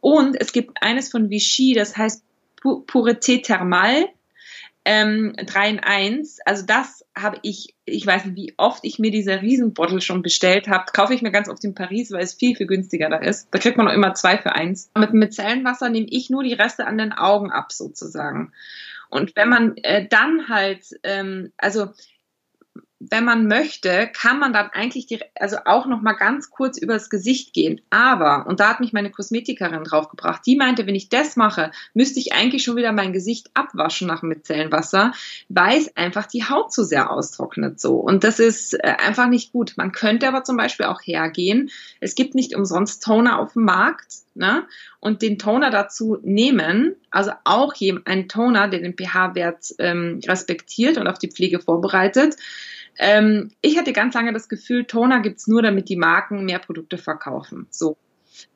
Und 0.00 0.40
es 0.40 0.52
gibt 0.52 0.82
eines 0.82 1.10
von 1.10 1.30
Vichy, 1.30 1.74
das 1.74 1.96
heißt 1.96 2.22
Pureté 2.62 3.42
Thermal. 3.42 4.08
Ähm, 4.84 5.34
3 5.36 5.68
in 5.68 5.80
1. 5.80 6.38
Also 6.46 6.64
das 6.64 7.04
habe 7.14 7.38
ich, 7.42 7.74
ich 7.84 8.06
weiß 8.06 8.24
nicht, 8.24 8.36
wie 8.36 8.54
oft 8.56 8.84
ich 8.84 8.98
mir 8.98 9.10
diese 9.10 9.42
Riesenbottle 9.42 10.00
schon 10.00 10.22
bestellt 10.22 10.66
habe. 10.66 10.86
Kaufe 10.92 11.12
ich 11.12 11.20
mir 11.20 11.30
ganz 11.30 11.50
oft 11.50 11.62
in 11.64 11.74
Paris, 11.74 12.10
weil 12.10 12.22
es 12.22 12.32
viel, 12.32 12.56
viel 12.56 12.66
günstiger 12.66 13.10
da 13.10 13.18
ist. 13.18 13.48
Da 13.50 13.58
kriegt 13.58 13.76
man 13.76 13.84
noch 13.84 13.92
immer 13.92 14.14
zwei 14.14 14.38
für 14.38 14.54
eins. 14.54 14.90
Mit 14.96 15.12
Micellenwasser 15.12 15.90
nehme 15.90 16.06
ich 16.08 16.30
nur 16.30 16.42
die 16.42 16.54
Reste 16.54 16.86
an 16.86 16.96
den 16.96 17.12
Augen 17.12 17.50
ab, 17.50 17.70
sozusagen. 17.72 18.52
Und 19.08 19.34
wenn 19.36 19.48
man 19.48 19.76
äh, 19.78 20.06
dann 20.08 20.48
halt, 20.48 20.84
ähm, 21.02 21.52
also 21.56 21.88
wenn 23.00 23.24
man 23.24 23.46
möchte, 23.46 24.08
kann 24.12 24.40
man 24.40 24.52
dann 24.52 24.70
eigentlich 24.72 25.06
die, 25.06 25.20
also 25.38 25.58
auch 25.66 25.86
noch 25.86 26.00
mal 26.00 26.14
ganz 26.14 26.50
kurz 26.50 26.78
übers 26.78 27.10
Gesicht 27.10 27.52
gehen. 27.52 27.80
Aber 27.90 28.46
und 28.46 28.58
da 28.58 28.70
hat 28.70 28.80
mich 28.80 28.92
meine 28.92 29.10
Kosmetikerin 29.10 29.84
draufgebracht. 29.84 30.42
Die 30.46 30.56
meinte, 30.56 30.86
wenn 30.86 30.96
ich 30.96 31.08
das 31.08 31.36
mache, 31.36 31.70
müsste 31.94 32.18
ich 32.18 32.32
eigentlich 32.32 32.64
schon 32.64 32.76
wieder 32.76 32.92
mein 32.92 33.12
Gesicht 33.12 33.50
abwaschen 33.54 34.08
nach 34.08 34.22
Micellenwasser, 34.22 35.12
weil 35.48 35.78
es 35.78 35.96
einfach 35.96 36.26
die 36.26 36.44
Haut 36.44 36.72
zu 36.72 36.82
sehr 36.82 37.10
austrocknet 37.10 37.78
so. 37.80 37.96
Und 37.96 38.24
das 38.24 38.40
ist 38.40 38.74
äh, 38.74 38.96
einfach 38.98 39.28
nicht 39.28 39.52
gut. 39.52 39.74
Man 39.76 39.92
könnte 39.92 40.26
aber 40.26 40.42
zum 40.42 40.56
Beispiel 40.56 40.86
auch 40.86 41.00
hergehen. 41.00 41.70
Es 42.00 42.16
gibt 42.16 42.34
nicht 42.34 42.56
umsonst 42.56 43.02
Toner 43.04 43.38
auf 43.38 43.52
dem 43.52 43.64
Markt. 43.64 44.12
Ne? 44.34 44.64
Und 45.00 45.22
den 45.22 45.38
Toner 45.38 45.70
dazu 45.70 46.18
nehmen, 46.22 46.94
also 47.10 47.32
auch 47.42 47.74
einen 48.04 48.28
Toner, 48.28 48.68
der 48.68 48.78
den 48.78 48.94
pH-Wert 48.96 49.74
ähm, 49.80 50.20
respektiert 50.26 50.96
und 50.96 51.08
auf 51.08 51.18
die 51.18 51.30
Pflege 51.30 51.58
vorbereitet, 51.58 52.36
ähm, 52.98 53.52
ich 53.60 53.78
hatte 53.78 53.92
ganz 53.92 54.14
lange 54.14 54.32
das 54.32 54.48
Gefühl, 54.48 54.84
Toner 54.84 55.20
gibt's 55.20 55.46
nur, 55.46 55.62
damit 55.62 55.88
die 55.88 55.96
Marken 55.96 56.44
mehr 56.44 56.58
Produkte 56.58 56.98
verkaufen. 56.98 57.66
So. 57.70 57.96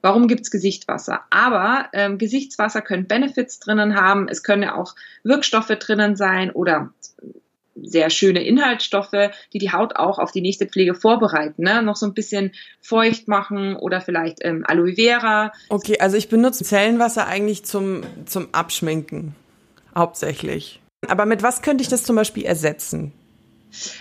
Warum 0.00 0.29
gibt's 0.29 0.50
Gesichtswasser? 0.50 1.23
Aber 1.31 1.87
ähm, 1.93 2.19
Gesichtswasser 2.19 2.83
können 2.83 3.06
Benefits 3.06 3.59
drinnen 3.59 3.97
haben, 3.97 4.29
es 4.29 4.43
können 4.43 4.62
ja 4.62 4.75
auch 4.77 4.94
Wirkstoffe 5.25 5.69
drinnen 5.69 6.17
sein 6.17 6.50
oder 6.50 6.93
sehr 7.75 8.11
schöne 8.11 8.44
Inhaltsstoffe, 8.44 9.31
die 9.53 9.59
die 9.59 9.73
Haut 9.73 9.97
auch 9.97 10.19
auf 10.19 10.31
die 10.31 10.41
nächste 10.41 10.67
Pflege 10.67 10.94
vorbereiten. 10.94 11.62
Ne? 11.62 11.83
Noch 11.83 11.97
so 11.97 12.06
ein 12.06 12.15
bisschen 12.15 12.53
feucht 12.81 13.29
machen 13.29 13.77
oder 13.77 14.00
vielleicht 14.00 14.39
ähm, 14.43 14.65
Aloe 14.67 14.94
Vera. 14.94 15.53
Okay, 15.69 15.99
also 15.99 16.17
ich 16.17 16.29
benutze 16.29 16.65
Zellenwasser 16.65 17.27
eigentlich 17.27 17.65
zum, 17.65 18.03
zum 18.27 18.49
Abschminken, 18.53 19.34
hauptsächlich. 19.96 20.81
Aber 21.08 21.27
mit 21.27 21.43
was 21.43 21.63
könnte 21.63 21.82
ich 21.82 21.89
das 21.89 22.05
zum 22.05 22.15
Beispiel 22.15 22.44
ersetzen? 22.44 23.13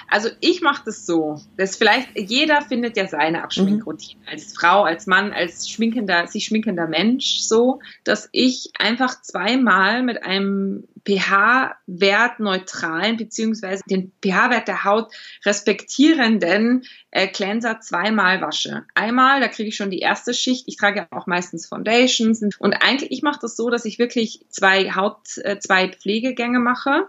Also 0.07 0.29
ich 0.39 0.61
mache 0.61 0.83
das 0.85 1.05
so, 1.05 1.41
dass 1.57 1.75
vielleicht 1.75 2.09
jeder 2.17 2.61
findet 2.61 2.97
ja 2.97 3.07
seine 3.07 3.43
Abschminkroutine 3.43 4.21
mhm. 4.21 4.27
als 4.27 4.53
Frau, 4.53 4.83
als 4.83 5.07
Mann, 5.07 5.31
als 5.31 5.69
schminkender, 5.69 6.27
sich 6.27 6.45
schminkender 6.45 6.87
Mensch 6.87 7.39
so, 7.41 7.79
dass 8.03 8.29
ich 8.31 8.71
einfach 8.77 9.21
zweimal 9.21 10.03
mit 10.03 10.23
einem 10.23 10.87
pH-Wert 11.05 12.39
neutralen 12.39 13.17
beziehungsweise 13.17 13.81
den 13.89 14.11
pH-Wert 14.23 14.67
der 14.67 14.83
Haut 14.83 15.11
respektierenden 15.45 16.83
äh, 17.09 17.27
Cleanser 17.27 17.79
zweimal 17.79 18.41
wasche. 18.41 18.85
Einmal, 18.93 19.39
da 19.39 19.47
kriege 19.47 19.69
ich 19.69 19.75
schon 19.75 19.89
die 19.89 19.99
erste 19.99 20.33
Schicht. 20.33 20.65
Ich 20.67 20.77
trage 20.77 21.07
auch 21.11 21.27
meistens 21.27 21.67
Foundations 21.67 22.43
und 22.59 22.73
eigentlich 22.73 23.11
ich 23.11 23.23
mache 23.23 23.39
das 23.41 23.55
so, 23.55 23.69
dass 23.69 23.85
ich 23.85 23.99
wirklich 23.99 24.45
zwei 24.49 24.91
Haut, 24.91 25.37
äh, 25.37 25.59
zwei 25.59 25.89
Pflegegänge 25.89 26.59
mache 26.59 27.07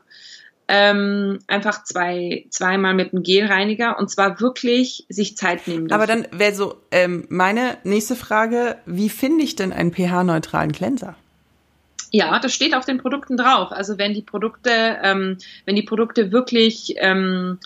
ähm, 0.75 1.41
einfach 1.49 1.85
zwei, 1.85 2.47
zweimal 2.49 2.95
mit 2.95 3.13
einem 3.13 3.23
Gelreiniger 3.23 3.99
und 3.99 4.09
zwar 4.09 4.41
wirklich 4.41 5.05
sich 5.11 5.37
Zeit 5.37 5.69
nehmen. 5.69 5.87
Dafür. 5.87 6.03
Aber 6.03 6.07
dann 6.07 6.27
wäre 6.33 6.55
so 6.55 6.77
ähm, 6.91 7.27
meine 7.29 7.77
nächste 7.85 8.17
Frage, 8.17 8.79
wie 8.87 9.11
finde 9.11 9.45
ich 9.45 9.55
denn 9.55 9.75
einen 9.75 9.93
pH-neutralen 9.93 10.73
Cleanser? 10.73 11.15
Ja, 12.11 12.39
das 12.39 12.55
steht 12.55 12.75
auf 12.75 12.87
den 12.87 12.97
Produkten 12.97 13.37
drauf. 13.37 13.71
Also 13.71 13.99
wenn 13.99 14.15
die 14.15 14.23
Produkte, 14.23 14.71
ähm, 15.03 15.37
wenn 15.67 15.77
die 15.77 15.83
Produkte 15.83 16.33
wirklich 16.33 16.95
ähm, 16.97 17.59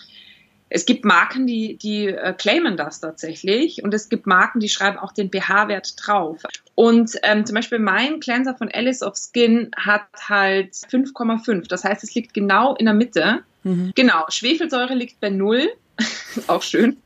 es 0.69 0.85
gibt 0.85 1.05
Marken, 1.05 1.47
die, 1.47 1.77
die 1.77 2.07
äh, 2.07 2.33
claimen 2.33 2.75
das 2.75 2.99
tatsächlich 2.99 3.83
und 3.83 3.93
es 3.93 4.09
gibt 4.09 4.27
Marken, 4.27 4.59
die 4.59 4.69
schreiben 4.69 4.97
auch 4.97 5.11
den 5.13 5.31
pH-Wert 5.31 5.95
drauf. 5.97 6.43
Und 6.75 7.17
ähm, 7.23 7.45
zum 7.45 7.55
Beispiel 7.55 7.79
mein 7.79 8.19
Cleanser 8.19 8.55
von 8.55 8.69
Alice 8.71 9.01
of 9.01 9.15
Skin 9.15 9.71
hat 9.77 10.07
halt 10.27 10.73
5,5. 10.73 11.67
Das 11.67 11.83
heißt, 11.83 12.03
es 12.03 12.13
liegt 12.15 12.33
genau 12.33 12.75
in 12.75 12.85
der 12.85 12.93
Mitte. 12.93 13.43
Mhm. 13.63 13.93
Genau, 13.95 14.25
Schwefelsäure 14.29 14.93
liegt 14.93 15.19
bei 15.19 15.29
0. 15.29 15.69
auch 16.47 16.63
schön. 16.63 16.97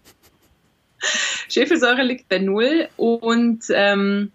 Schwefelsäure 1.49 2.03
liegt 2.03 2.29
bei 2.29 2.39
0 2.39 2.87
und 2.97 3.63
ähm, 3.69 4.31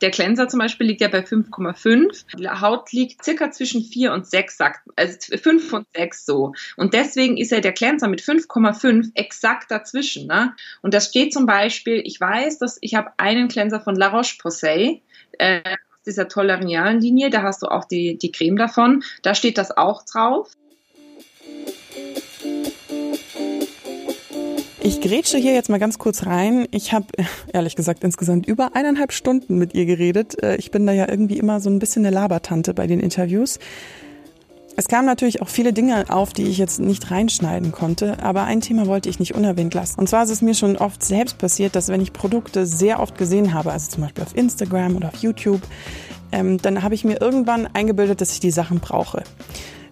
Der 0.00 0.10
Cleanser 0.10 0.48
zum 0.48 0.60
Beispiel 0.60 0.86
liegt 0.86 1.00
ja 1.00 1.08
bei 1.08 1.20
5,5. 1.20 2.36
Die 2.38 2.48
Haut 2.48 2.92
liegt 2.92 3.24
circa 3.24 3.50
zwischen 3.50 3.82
4 3.82 4.12
und 4.12 4.26
6, 4.26 4.56
sagt, 4.56 4.80
also 4.96 5.16
5 5.36 5.72
und 5.72 5.86
6 5.94 6.24
so. 6.24 6.52
Und 6.76 6.94
deswegen 6.94 7.36
ist 7.36 7.50
ja 7.50 7.60
der 7.60 7.72
Cleanser 7.72 8.08
mit 8.08 8.22
5,5 8.22 9.10
exakt 9.14 9.70
dazwischen. 9.70 10.26
Ne? 10.26 10.54
Und 10.82 10.94
das 10.94 11.06
steht 11.06 11.32
zum 11.32 11.46
Beispiel, 11.46 12.02
ich 12.04 12.20
weiß, 12.20 12.58
dass 12.58 12.78
ich 12.80 12.94
habe 12.94 13.10
einen 13.18 13.48
Cleanser 13.48 13.80
von 13.80 13.94
La 13.94 14.08
Roche-Posay, 14.08 15.02
äh, 15.38 15.60
dieser 16.06 16.28
tolerialen 16.28 17.00
Linie, 17.00 17.28
da 17.28 17.42
hast 17.42 17.62
du 17.62 17.66
auch 17.66 17.84
die, 17.84 18.16
die 18.16 18.32
Creme 18.32 18.56
davon. 18.56 19.02
Da 19.22 19.34
steht 19.34 19.58
das 19.58 19.76
auch 19.76 20.02
drauf. 20.04 20.50
Ich 24.82 25.02
grätsche 25.02 25.36
hier 25.36 25.52
jetzt 25.52 25.68
mal 25.68 25.78
ganz 25.78 25.98
kurz 25.98 26.24
rein. 26.24 26.66
Ich 26.70 26.94
habe 26.94 27.06
ehrlich 27.52 27.76
gesagt 27.76 28.02
insgesamt 28.02 28.46
über 28.46 28.74
eineinhalb 28.74 29.12
Stunden 29.12 29.58
mit 29.58 29.74
ihr 29.74 29.84
geredet. 29.84 30.42
Äh, 30.42 30.56
ich 30.56 30.70
bin 30.70 30.86
da 30.86 30.92
ja 30.92 31.06
irgendwie 31.06 31.38
immer 31.38 31.60
so 31.60 31.68
ein 31.68 31.78
bisschen 31.78 32.04
eine 32.04 32.14
Labertante 32.14 32.72
bei 32.72 32.86
den 32.86 32.98
Interviews. 32.98 33.58
Es 34.76 34.88
kamen 34.88 35.04
natürlich 35.04 35.42
auch 35.42 35.48
viele 35.50 35.74
Dinge 35.74 36.06
auf, 36.08 36.32
die 36.32 36.44
ich 36.44 36.56
jetzt 36.56 36.80
nicht 36.80 37.10
reinschneiden 37.10 37.72
konnte, 37.72 38.22
aber 38.22 38.44
ein 38.44 38.62
Thema 38.62 38.86
wollte 38.86 39.10
ich 39.10 39.18
nicht 39.18 39.34
unerwähnt 39.34 39.74
lassen. 39.74 40.00
Und 40.00 40.08
zwar 40.08 40.22
ist 40.22 40.30
es 40.30 40.40
mir 40.40 40.54
schon 40.54 40.78
oft 40.78 41.04
selbst 41.04 41.36
passiert, 41.36 41.76
dass 41.76 41.88
wenn 41.88 42.00
ich 42.00 42.14
Produkte 42.14 42.64
sehr 42.64 43.00
oft 43.00 43.18
gesehen 43.18 43.52
habe, 43.52 43.72
also 43.72 43.90
zum 43.90 44.04
Beispiel 44.04 44.24
auf 44.24 44.34
Instagram 44.34 44.96
oder 44.96 45.08
auf 45.08 45.16
YouTube, 45.16 45.60
ähm, 46.32 46.56
dann 46.56 46.82
habe 46.82 46.94
ich 46.94 47.04
mir 47.04 47.20
irgendwann 47.20 47.66
eingebildet, 47.66 48.22
dass 48.22 48.32
ich 48.32 48.40
die 48.40 48.50
Sachen 48.50 48.80
brauche. 48.80 49.24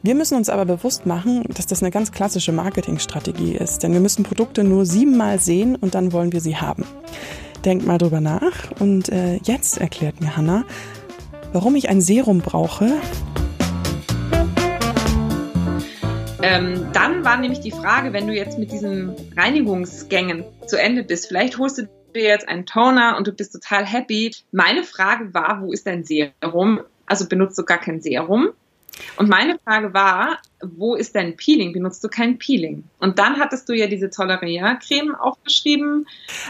Wir 0.01 0.15
müssen 0.15 0.37
uns 0.37 0.49
aber 0.49 0.65
bewusst 0.65 1.07
machen, 1.07 1.43
dass 1.49 1.67
das 1.67 1.83
eine 1.83 1.91
ganz 1.91 2.13
klassische 2.13 2.53
Marketingstrategie 2.53 3.57
ist, 3.57 3.83
denn 3.83 3.93
wir 3.93 4.01
müssen 4.01 4.23
Produkte 4.23 4.63
nur 4.63 4.87
siebenmal 4.87 5.41
sehen 5.41 5.75
und 5.75 5.97
dann 5.97 6.13
wollen 6.13 6.33
wir 6.33 6.41
sie 6.41 6.57
haben. 6.57 6.85
Denkt 7.65 7.85
mal 7.85 7.99
drüber 7.99 8.21
nach 8.21 8.71
und 8.79 9.09
äh, 9.09 9.41
jetzt 9.43 9.79
erklärt 9.79 10.21
mir 10.21 10.37
Hannah, 10.37 10.65
warum 11.53 11.75
ich 11.75 11.89
ein 11.89 12.01
Serum 12.01 12.39
brauche. 12.39 12.93
Ähm, 16.43 16.87
dann 16.93 17.25
war 17.25 17.37
nämlich 17.37 17.59
die 17.59 17.73
Frage, 17.73 18.13
wenn 18.13 18.29
du 18.29 18.33
jetzt 18.33 18.57
mit 18.57 18.71
diesen 18.71 19.17
Reinigungsgängen 19.37 20.45
zu 20.69 20.81
Ende 20.81 21.03
bist, 21.03 21.27
vielleicht 21.27 21.59
holst 21.59 21.79
du 21.79 21.89
dir 22.15 22.23
jetzt 22.23 22.49
einen 22.49 22.67
Toner 22.67 23.17
und 23.19 23.27
du 23.27 23.33
bist 23.33 23.53
total 23.53 23.85
happy. 23.85 24.33
Meine 24.53 24.85
Frage 24.85 25.35
war, 25.35 25.61
wo 25.61 25.73
ist 25.73 25.89
dein 25.89 26.05
Serum? 26.05 26.83
Also 27.07 27.27
benutzt 27.27 27.59
du 27.59 27.65
gar 27.65 27.79
kein 27.79 28.01
Serum? 28.01 28.51
Und 29.17 29.29
meine 29.29 29.59
Frage 29.65 29.95
war, 29.95 30.39
wo 30.63 30.95
ist 30.95 31.15
dein 31.15 31.37
Peeling? 31.37 31.73
Benutzt 31.73 32.03
du 32.03 32.09
kein 32.09 32.39
Peeling? 32.39 32.85
Und 32.99 33.19
dann 33.19 33.39
hattest 33.39 33.69
du 33.69 33.73
ja 33.73 33.87
diese 33.87 34.11
Tolleria-Creme 34.11 35.15
aufgeschrieben. 35.15 36.07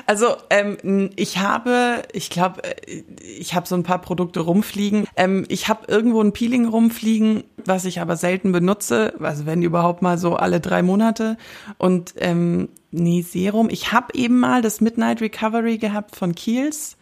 Also 0.06 0.36
ähm, 0.50 1.10
ich 1.16 1.38
habe, 1.38 2.02
ich 2.12 2.30
glaube, 2.30 2.62
äh, 2.64 3.02
ich 3.20 3.54
habe 3.54 3.66
so 3.66 3.74
ein 3.74 3.82
paar 3.82 4.00
Produkte 4.00 4.40
rumfliegen. 4.40 5.06
Ähm, 5.16 5.44
ich 5.48 5.68
habe 5.68 5.86
irgendwo 5.88 6.22
ein 6.22 6.32
Peeling 6.32 6.66
rumfliegen, 6.66 7.44
was 7.64 7.84
ich 7.84 8.00
aber 8.00 8.16
selten 8.16 8.52
benutze. 8.52 9.14
Also 9.20 9.46
wenn 9.46 9.62
überhaupt 9.62 10.02
mal 10.02 10.18
so 10.18 10.36
alle 10.36 10.60
drei 10.60 10.82
Monate. 10.82 11.36
Und 11.76 12.14
ähm, 12.16 12.68
nee, 12.90 13.22
Serum. 13.22 13.68
Ich 13.70 13.92
habe 13.92 14.14
eben 14.14 14.38
mal 14.40 14.62
das 14.62 14.80
Midnight 14.80 15.20
Recovery 15.20 15.78
gehabt 15.78 16.16
von 16.16 16.34
Kiehl's. 16.34 16.97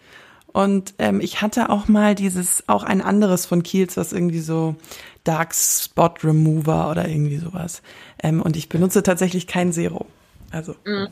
Und 0.56 0.94
ähm, 0.98 1.20
ich 1.20 1.42
hatte 1.42 1.68
auch 1.68 1.86
mal 1.86 2.14
dieses, 2.14 2.66
auch 2.66 2.82
ein 2.82 3.02
anderes 3.02 3.44
von 3.44 3.62
Kiehl's, 3.62 3.98
was 3.98 4.14
irgendwie 4.14 4.40
so 4.40 4.74
Dark 5.22 5.54
Spot 5.54 6.14
Remover 6.24 6.90
oder 6.90 7.06
irgendwie 7.06 7.36
sowas. 7.36 7.82
Ähm, 8.22 8.40
und 8.40 8.56
ich 8.56 8.70
benutze 8.70 9.02
tatsächlich 9.02 9.46
kein 9.46 9.70
Serum. 9.72 10.06
Also. 10.50 10.74
Mhm. 10.86 11.08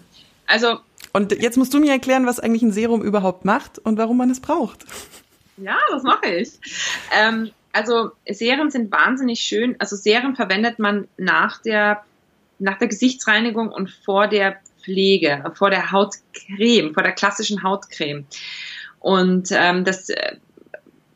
Also. 0.46 0.78
Und 1.12 1.32
jetzt 1.42 1.58
musst 1.58 1.74
du 1.74 1.78
mir 1.78 1.92
erklären, 1.92 2.24
was 2.24 2.40
eigentlich 2.40 2.62
ein 2.62 2.72
Serum 2.72 3.02
überhaupt 3.02 3.44
macht 3.44 3.78
und 3.78 3.98
warum 3.98 4.16
man 4.16 4.30
es 4.30 4.40
braucht. 4.40 4.86
Ja, 5.58 5.76
das 5.90 6.04
mache 6.04 6.26
ich. 6.26 6.52
Ähm, 7.14 7.50
also 7.74 8.12
Serien 8.26 8.70
sind 8.70 8.90
wahnsinnig 8.90 9.40
schön. 9.40 9.76
Also 9.78 9.94
Serien 9.94 10.36
verwendet 10.36 10.78
man 10.78 11.06
nach 11.18 11.60
der, 11.60 12.02
nach 12.58 12.78
der 12.78 12.88
Gesichtsreinigung 12.88 13.68
und 13.68 13.90
vor 13.90 14.26
der 14.26 14.56
Pflege, 14.82 15.52
vor 15.54 15.68
der 15.68 15.92
Hautcreme, 15.92 16.94
vor 16.94 17.02
der 17.02 17.12
klassischen 17.12 17.62
Hautcreme. 17.62 18.24
Und 19.04 19.50
ähm, 19.52 19.84
das 19.84 20.08
äh, 20.08 20.37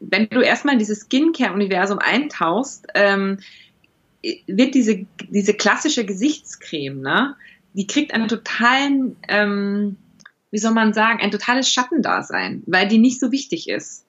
wenn 0.00 0.28
du 0.28 0.40
erstmal 0.40 0.74
in 0.74 0.78
dieses 0.78 1.06
Skincare-Universum 1.06 1.98
eintauchst, 1.98 2.86
ähm, 2.94 3.38
wird 4.46 4.74
diese, 4.74 5.06
diese 5.30 5.54
klassische 5.54 6.04
Gesichtscreme, 6.04 7.00
ne, 7.00 7.36
die 7.72 7.86
kriegt 7.86 8.12
einen 8.12 8.28
totalen, 8.28 9.16
ähm, 9.28 9.96
wie 10.50 10.58
soll 10.58 10.72
man 10.72 10.92
sagen, 10.92 11.20
ein 11.20 11.30
totales 11.30 11.70
Schattendasein, 11.70 12.62
weil 12.66 12.88
die 12.88 12.98
nicht 12.98 13.20
so 13.20 13.32
wichtig 13.32 13.68
ist. 13.68 14.04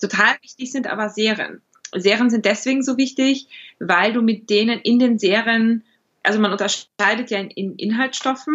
Total 0.00 0.36
wichtig 0.42 0.70
sind 0.70 0.86
aber 0.86 1.08
Serien. 1.08 1.62
Serien 1.96 2.28
sind 2.28 2.44
deswegen 2.44 2.82
so 2.82 2.98
wichtig, 2.98 3.46
weil 3.78 4.12
du 4.12 4.20
mit 4.20 4.50
denen 4.50 4.80
in 4.80 4.98
den 4.98 5.18
Serien, 5.18 5.82
also 6.22 6.40
man 6.40 6.52
unterscheidet 6.52 7.30
ja 7.30 7.38
in, 7.38 7.50
in 7.50 7.76
Inhaltsstoffen 7.76 8.54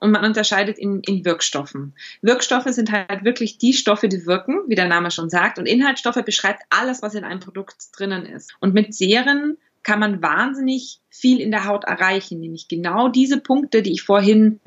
und 0.00 0.10
man 0.10 0.24
unterscheidet 0.24 0.78
in, 0.78 1.00
in 1.00 1.24
Wirkstoffen. 1.24 1.94
Wirkstoffe 2.22 2.68
sind 2.68 2.92
halt 2.92 3.24
wirklich 3.24 3.58
die 3.58 3.72
Stoffe, 3.72 4.08
die 4.08 4.26
wirken, 4.26 4.60
wie 4.68 4.74
der 4.74 4.88
Name 4.88 5.10
schon 5.10 5.30
sagt. 5.30 5.58
Und 5.58 5.66
Inhaltsstoffe 5.66 6.22
beschreibt 6.24 6.62
alles, 6.70 7.02
was 7.02 7.14
in 7.14 7.24
einem 7.24 7.40
Produkt 7.40 7.76
drinnen 7.96 8.26
ist. 8.26 8.54
Und 8.60 8.74
mit 8.74 8.94
Serien 8.94 9.58
kann 9.82 10.00
man 10.00 10.22
wahnsinnig 10.22 11.00
viel 11.08 11.40
in 11.40 11.50
der 11.50 11.64
Haut 11.64 11.84
erreichen, 11.84 12.40
nämlich 12.40 12.68
genau 12.68 13.08
diese 13.08 13.40
Punkte, 13.40 13.82
die 13.82 13.92
ich 13.92 14.02
vorhin 14.02 14.60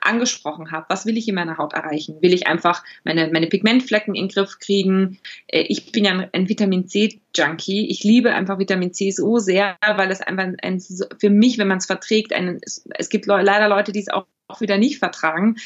angesprochen 0.00 0.70
habe. 0.70 0.86
Was 0.88 1.06
will 1.06 1.16
ich 1.16 1.28
in 1.28 1.34
meiner 1.34 1.58
Haut 1.58 1.72
erreichen? 1.72 2.22
Will 2.22 2.32
ich 2.32 2.46
einfach 2.46 2.84
meine, 3.04 3.30
meine 3.32 3.48
Pigmentflecken 3.48 4.14
in 4.14 4.28
den 4.28 4.34
Griff 4.34 4.58
kriegen? 4.58 5.18
Äh, 5.48 5.62
ich 5.62 5.92
bin 5.92 6.04
ja 6.04 6.28
ein, 6.32 6.48
Vitamin 6.48 6.86
C-Junkie. 6.86 7.88
Ich 7.88 8.04
liebe 8.04 8.32
einfach 8.32 8.58
Vitamin 8.58 8.92
C 8.92 9.10
so 9.10 9.38
sehr, 9.38 9.76
weil 9.96 10.10
es 10.10 10.20
einfach 10.20 10.52
ein, 10.62 10.80
für 10.80 11.30
mich, 11.30 11.58
wenn 11.58 11.68
man 11.68 11.78
es 11.78 11.86
verträgt, 11.86 12.32
ein, 12.32 12.60
es 12.62 13.08
gibt 13.08 13.26
leider 13.26 13.68
Leute, 13.68 13.92
die 13.92 14.00
es 14.00 14.08
auch 14.08 14.26
auch 14.50 14.60
wieder 14.60 14.78
nicht 14.78 14.98
vertragen. 14.98 15.56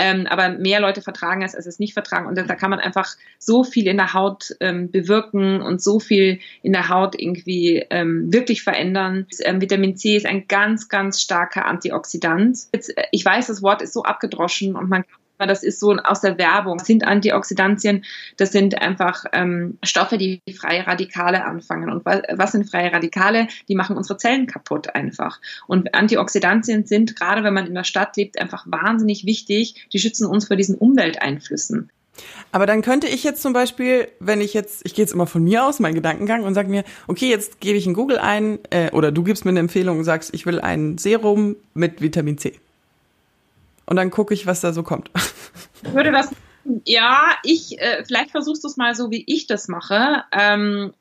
Ähm, 0.00 0.28
aber 0.28 0.50
mehr 0.50 0.78
Leute 0.78 1.02
vertragen 1.02 1.42
es, 1.42 1.56
als 1.56 1.66
es 1.66 1.80
nicht 1.80 1.92
vertragen. 1.92 2.28
Und 2.28 2.38
da, 2.38 2.44
da 2.44 2.54
kann 2.54 2.70
man 2.70 2.78
einfach 2.78 3.16
so 3.40 3.64
viel 3.64 3.88
in 3.88 3.96
der 3.96 4.14
Haut 4.14 4.54
ähm, 4.60 4.92
bewirken 4.92 5.60
und 5.60 5.82
so 5.82 5.98
viel 5.98 6.38
in 6.62 6.72
der 6.72 6.88
Haut 6.88 7.20
irgendwie 7.20 7.84
ähm, 7.90 8.32
wirklich 8.32 8.62
verändern. 8.62 9.26
Ähm, 9.40 9.60
Vitamin 9.60 9.96
C 9.96 10.16
ist 10.16 10.24
ein 10.24 10.46
ganz, 10.46 10.88
ganz 10.88 11.20
starker 11.20 11.66
Antioxidant. 11.66 12.58
Jetzt, 12.72 12.96
äh, 12.96 13.04
ich 13.10 13.24
weiß, 13.24 13.48
das 13.48 13.60
Wort 13.60 13.82
ist 13.82 13.92
so 13.92 14.04
abgedroschen 14.04 14.76
und 14.76 14.88
man 14.88 15.02
kann 15.02 15.20
das 15.46 15.62
ist 15.62 15.80
so 15.80 15.92
aus 15.92 16.20
der 16.20 16.38
Werbung. 16.38 16.78
Das 16.78 16.86
sind 16.86 17.06
Antioxidantien, 17.06 18.04
das 18.36 18.52
sind 18.52 18.80
einfach 18.80 19.24
ähm, 19.32 19.78
Stoffe, 19.82 20.18
die 20.18 20.40
freie 20.58 20.86
Radikale 20.86 21.44
anfangen. 21.44 21.90
Und 21.90 22.04
was, 22.04 22.52
sind 22.52 22.70
freie 22.70 22.92
Radikale? 22.92 23.48
Die 23.68 23.74
machen 23.74 23.96
unsere 23.96 24.18
Zellen 24.18 24.46
kaputt 24.46 24.94
einfach. 24.94 25.40
Und 25.66 25.94
Antioxidantien 25.94 26.86
sind, 26.86 27.16
gerade 27.16 27.44
wenn 27.44 27.54
man 27.54 27.66
in 27.66 27.74
der 27.74 27.84
Stadt 27.84 28.16
lebt, 28.16 28.40
einfach 28.40 28.64
wahnsinnig 28.66 29.24
wichtig. 29.24 29.86
Die 29.92 29.98
schützen 29.98 30.26
uns 30.26 30.46
vor 30.46 30.56
diesen 30.56 30.76
Umwelteinflüssen. 30.76 31.90
Aber 32.50 32.66
dann 32.66 32.82
könnte 32.82 33.06
ich 33.06 33.22
jetzt 33.22 33.42
zum 33.42 33.52
Beispiel, 33.52 34.08
wenn 34.18 34.40
ich 34.40 34.54
jetzt, 34.54 34.84
ich 34.84 34.94
gehe 34.94 35.04
jetzt 35.04 35.12
immer 35.12 35.26
von 35.26 35.44
mir 35.44 35.64
aus, 35.64 35.78
mein 35.78 35.94
Gedankengang 35.94 36.42
und 36.42 36.54
sage 36.54 36.68
mir, 36.68 36.82
okay, 37.06 37.28
jetzt 37.28 37.60
gebe 37.60 37.78
ich 37.78 37.86
in 37.86 37.94
Google 37.94 38.18
ein, 38.18 38.58
äh, 38.70 38.90
oder 38.90 39.12
du 39.12 39.22
gibst 39.22 39.44
mir 39.44 39.50
eine 39.50 39.60
Empfehlung 39.60 39.98
und 39.98 40.04
sagst, 40.04 40.34
ich 40.34 40.46
will 40.46 40.60
ein 40.60 40.98
Serum 40.98 41.56
mit 41.74 42.00
Vitamin 42.00 42.38
C 42.38 42.58
und 43.88 43.96
dann 43.96 44.10
gucke 44.10 44.34
ich, 44.34 44.46
was 44.46 44.60
da 44.60 44.72
so 44.72 44.82
kommt. 44.82 45.10
Ich 45.82 45.94
würde 45.94 46.12
das, 46.12 46.30
ja, 46.84 47.36
ich, 47.42 47.80
äh, 47.80 48.04
vielleicht 48.04 48.30
versuchst 48.30 48.62
du 48.62 48.68
es 48.68 48.76
mal 48.76 48.94
so, 48.94 49.10
wie 49.10 49.24
ich 49.26 49.46
das 49.46 49.68
mache. 49.68 50.24
Ähm, 50.32 50.92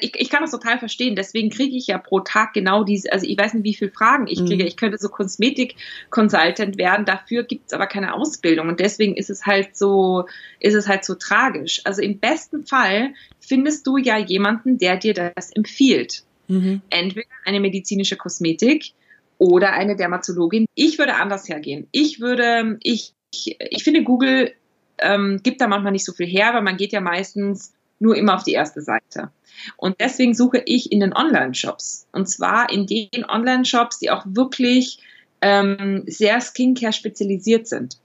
ich, 0.00 0.14
ich, 0.16 0.30
kann 0.30 0.42
das 0.42 0.52
total 0.52 0.78
verstehen. 0.78 1.16
Deswegen 1.16 1.50
kriege 1.50 1.76
ich 1.76 1.88
ja 1.88 1.98
pro 1.98 2.20
Tag 2.20 2.52
genau 2.52 2.84
diese, 2.84 3.12
also 3.12 3.26
ich 3.26 3.36
weiß 3.36 3.54
nicht, 3.54 3.64
wie 3.64 3.74
viele 3.74 3.90
Fragen 3.90 4.26
ich 4.26 4.38
kriege. 4.38 4.62
Mhm. 4.62 4.68
Ich 4.68 4.76
könnte 4.76 4.98
so 4.98 5.08
Kosmetik-Consultant 5.08 6.78
werden. 6.78 7.04
Dafür 7.04 7.42
gibt 7.42 7.66
es 7.66 7.72
aber 7.72 7.86
keine 7.86 8.14
Ausbildung. 8.14 8.68
Und 8.68 8.80
deswegen 8.80 9.16
ist 9.16 9.30
es 9.30 9.46
halt 9.46 9.76
so, 9.76 10.26
ist 10.60 10.74
es 10.74 10.88
halt 10.88 11.04
so 11.04 11.14
tragisch. 11.14 11.80
Also 11.84 12.02
im 12.02 12.18
besten 12.18 12.64
Fall 12.64 13.14
findest 13.40 13.86
du 13.86 13.96
ja 13.96 14.18
jemanden, 14.18 14.78
der 14.78 14.96
dir 14.96 15.14
das 15.14 15.50
empfiehlt. 15.52 16.22
Mhm. 16.48 16.82
Entweder 16.90 17.28
eine 17.44 17.60
medizinische 17.60 18.16
Kosmetik 18.16 18.92
oder 19.38 19.72
eine 19.72 19.96
Dermatologin. 19.96 20.66
Ich 20.74 20.98
würde 20.98 21.14
anders 21.14 21.48
hergehen. 21.48 21.88
Ich 21.92 22.20
würde, 22.20 22.78
ich, 22.82 23.14
ich, 23.32 23.56
ich 23.60 23.84
finde, 23.84 24.02
Google 24.02 24.52
ähm, 24.98 25.40
gibt 25.42 25.60
da 25.60 25.66
manchmal 25.66 25.92
nicht 25.92 26.04
so 26.04 26.12
viel 26.12 26.26
her, 26.26 26.54
weil 26.54 26.62
man 26.62 26.76
geht 26.76 26.92
ja 26.92 27.00
meistens 27.00 27.74
nur 27.98 28.16
immer 28.16 28.34
auf 28.34 28.44
die 28.44 28.52
erste 28.52 28.80
Seite. 28.82 29.30
Und 29.76 30.00
deswegen 30.00 30.34
suche 30.34 30.62
ich 30.64 30.92
in 30.92 31.00
den 31.00 31.14
Online-Shops. 31.14 32.06
Und 32.12 32.28
zwar 32.28 32.70
in 32.70 32.86
den 32.86 33.24
Online-Shops, 33.26 33.98
die 33.98 34.10
auch 34.10 34.24
wirklich 34.26 34.98
ähm, 35.40 36.04
sehr 36.06 36.40
Skincare 36.40 36.92
spezialisiert 36.92 37.66
sind. 37.66 37.98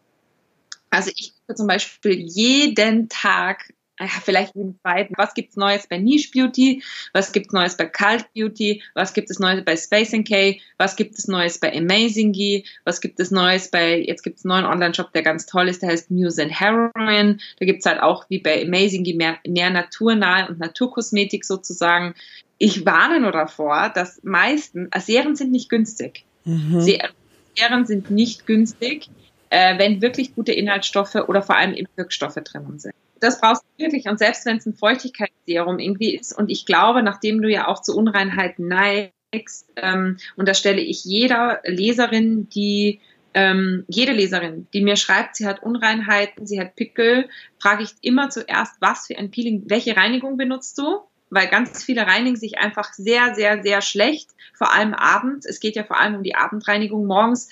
Also 0.89 1.11
ich 1.15 1.33
gucke 1.39 1.55
zum 1.55 1.67
Beispiel 1.67 2.13
jeden 2.13 3.09
Tag 3.09 3.73
vielleicht 4.07 4.55
den 4.55 4.77
zweiten. 4.81 5.13
Was 5.17 5.33
gibt's 5.33 5.55
Neues 5.55 5.87
bei 5.87 5.97
Niche 5.97 6.29
Beauty? 6.33 6.83
Was 7.13 7.31
gibt's 7.31 7.53
Neues 7.53 7.77
bei 7.77 7.85
Cult 7.85 8.25
Beauty? 8.33 8.81
Was 8.93 9.13
gibt 9.13 9.29
es 9.29 9.39
Neues 9.39 9.63
bei 9.63 9.75
Space 9.75 10.13
NK? 10.13 10.61
Was 10.77 10.95
gibt 10.95 11.17
es 11.17 11.27
Neues 11.27 11.59
bei 11.59 11.75
Amazingy? 11.75 12.65
Was 12.85 13.01
gibt 13.01 13.19
es 13.19 13.31
Neues 13.31 13.69
bei, 13.69 13.99
jetzt 13.99 14.23
gibt's 14.23 14.45
einen 14.45 14.61
neuen 14.61 14.65
Online-Shop, 14.65 15.13
der 15.13 15.23
ganz 15.23 15.45
toll 15.45 15.67
ist, 15.67 15.81
der 15.81 15.89
heißt 15.89 16.11
Muse 16.11 16.41
and 16.41 16.59
Heroin. 16.59 17.41
Da 17.59 17.65
gibt's 17.65 17.85
halt 17.85 18.01
auch 18.01 18.25
wie 18.29 18.39
bei 18.39 18.63
Amazingy 18.63 19.13
mehr, 19.13 19.37
mehr 19.47 19.69
naturnahe 19.69 20.47
und 20.47 20.59
Naturkosmetik 20.59 21.45
sozusagen. 21.45 22.15
Ich 22.57 22.85
warne 22.85 23.19
nur 23.19 23.31
davor, 23.31 23.91
dass 23.93 24.21
meisten, 24.23 24.89
Serien 24.99 25.35
sind 25.35 25.51
nicht 25.51 25.69
günstig. 25.69 26.25
Mhm. 26.45 26.81
Serien 26.81 27.85
sind 27.85 28.11
nicht 28.11 28.45
günstig, 28.45 29.09
äh, 29.49 29.77
wenn 29.77 30.01
wirklich 30.01 30.35
gute 30.35 30.53
Inhaltsstoffe 30.53 31.15
oder 31.15 31.41
vor 31.41 31.57
allem 31.57 31.75
Wirkstoffe 31.95 32.35
drinnen 32.35 32.79
sind 32.79 32.93
das 33.21 33.39
brauchst 33.39 33.63
du 33.63 33.83
wirklich. 33.83 34.07
Und 34.07 34.19
selbst 34.19 34.45
wenn 34.45 34.57
es 34.57 34.65
ein 34.65 34.73
Feuchtigkeitsserum 34.73 35.79
irgendwie 35.79 36.15
ist, 36.15 36.37
und 36.37 36.51
ich 36.51 36.65
glaube, 36.65 37.03
nachdem 37.03 37.41
du 37.41 37.49
ja 37.49 37.67
auch 37.67 37.81
zu 37.81 37.95
Unreinheiten 37.95 38.67
neigst, 38.67 39.69
ähm, 39.77 40.17
und 40.35 40.47
da 40.47 40.53
stelle 40.53 40.81
ich 40.81 41.05
jeder 41.05 41.61
Leserin, 41.63 42.49
die 42.49 42.99
ähm, 43.33 43.85
jede 43.87 44.11
Leserin, 44.11 44.67
die 44.73 44.81
mir 44.81 44.97
schreibt, 44.97 45.37
sie 45.37 45.47
hat 45.47 45.63
Unreinheiten, 45.63 46.45
sie 46.45 46.59
hat 46.59 46.75
Pickel, 46.75 47.29
frage 47.59 47.83
ich 47.83 47.91
immer 48.01 48.29
zuerst, 48.29 48.75
was 48.81 49.07
für 49.07 49.17
ein 49.17 49.31
Peeling, 49.31 49.63
welche 49.67 49.95
Reinigung 49.95 50.35
benutzt 50.35 50.77
du? 50.77 50.99
Weil 51.29 51.47
ganz 51.47 51.85
viele 51.85 52.05
reinigen 52.07 52.35
sich 52.35 52.57
einfach 52.57 52.91
sehr, 52.91 53.33
sehr, 53.33 53.63
sehr 53.63 53.81
schlecht, 53.81 54.31
vor 54.53 54.73
allem 54.73 54.93
abends. 54.93 55.45
Es 55.45 55.61
geht 55.61 55.77
ja 55.77 55.85
vor 55.85 55.97
allem 55.97 56.15
um 56.15 56.23
die 56.23 56.35
Abendreinigung. 56.35 57.05
Morgens 57.05 57.47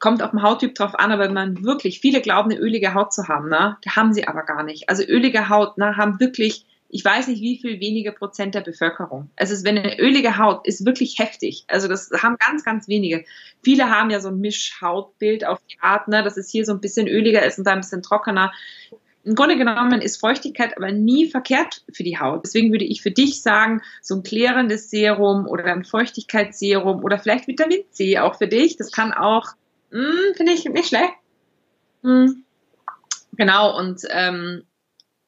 kommt 0.00 0.22
auf 0.22 0.30
den 0.30 0.42
Hauttyp 0.42 0.74
drauf 0.74 0.98
an, 0.98 1.12
aber 1.12 1.24
wenn 1.24 1.34
man 1.34 1.62
wirklich, 1.62 2.00
viele 2.00 2.20
glauben, 2.20 2.50
eine 2.50 2.58
ölige 2.58 2.94
Haut 2.94 3.12
zu 3.12 3.28
haben, 3.28 3.48
ne? 3.48 3.76
haben 3.86 4.12
sie 4.12 4.26
aber 4.26 4.42
gar 4.42 4.64
nicht. 4.64 4.88
Also 4.88 5.04
ölige 5.04 5.48
Haut, 5.48 5.78
ne, 5.78 5.96
haben 5.96 6.18
wirklich, 6.18 6.64
ich 6.88 7.04
weiß 7.04 7.28
nicht, 7.28 7.42
wie 7.42 7.58
viel 7.58 7.80
wenige 7.80 8.10
Prozent 8.10 8.54
der 8.54 8.62
Bevölkerung. 8.62 9.30
Es 9.36 9.50
ist, 9.50 9.64
wenn 9.64 9.78
eine 9.78 10.00
ölige 10.00 10.38
Haut 10.38 10.66
ist 10.66 10.86
wirklich 10.86 11.18
heftig. 11.18 11.64
Also 11.68 11.86
das 11.86 12.10
haben 12.22 12.36
ganz, 12.38 12.64
ganz 12.64 12.88
wenige. 12.88 13.24
Viele 13.62 13.90
haben 13.90 14.10
ja 14.10 14.20
so 14.20 14.28
ein 14.28 14.40
Mischhautbild 14.40 15.46
auf 15.46 15.60
die 15.70 15.78
Art, 15.80 16.08
ne, 16.08 16.22
dass 16.22 16.38
es 16.38 16.50
hier 16.50 16.64
so 16.64 16.72
ein 16.72 16.80
bisschen 16.80 17.06
öliger 17.06 17.44
ist 17.44 17.58
und 17.58 17.66
da 17.66 17.72
ein 17.72 17.80
bisschen 17.80 18.02
trockener. 18.02 18.52
Im 19.22 19.34
Grunde 19.34 19.58
genommen 19.58 20.00
ist 20.00 20.16
Feuchtigkeit 20.16 20.78
aber 20.78 20.92
nie 20.92 21.28
verkehrt 21.30 21.84
für 21.92 22.04
die 22.04 22.18
Haut. 22.18 22.42
Deswegen 22.42 22.72
würde 22.72 22.86
ich 22.86 23.02
für 23.02 23.10
dich 23.10 23.42
sagen, 23.42 23.82
so 24.00 24.14
ein 24.14 24.22
klärendes 24.22 24.88
Serum 24.88 25.46
oder 25.46 25.66
ein 25.66 25.84
Feuchtigkeitsserum 25.84 27.04
oder 27.04 27.18
vielleicht 27.18 27.46
Vitamin 27.46 27.80
C 27.90 28.18
auch 28.18 28.38
für 28.38 28.48
dich. 28.48 28.78
Das 28.78 28.92
kann 28.92 29.12
auch 29.12 29.52
hm, 29.90 30.34
Finde 30.36 30.52
ich 30.52 30.64
nicht 30.64 30.88
schlecht. 30.88 31.14
Hm. 32.02 32.44
Genau, 33.32 33.76
und, 33.78 34.02
ähm, 34.10 34.64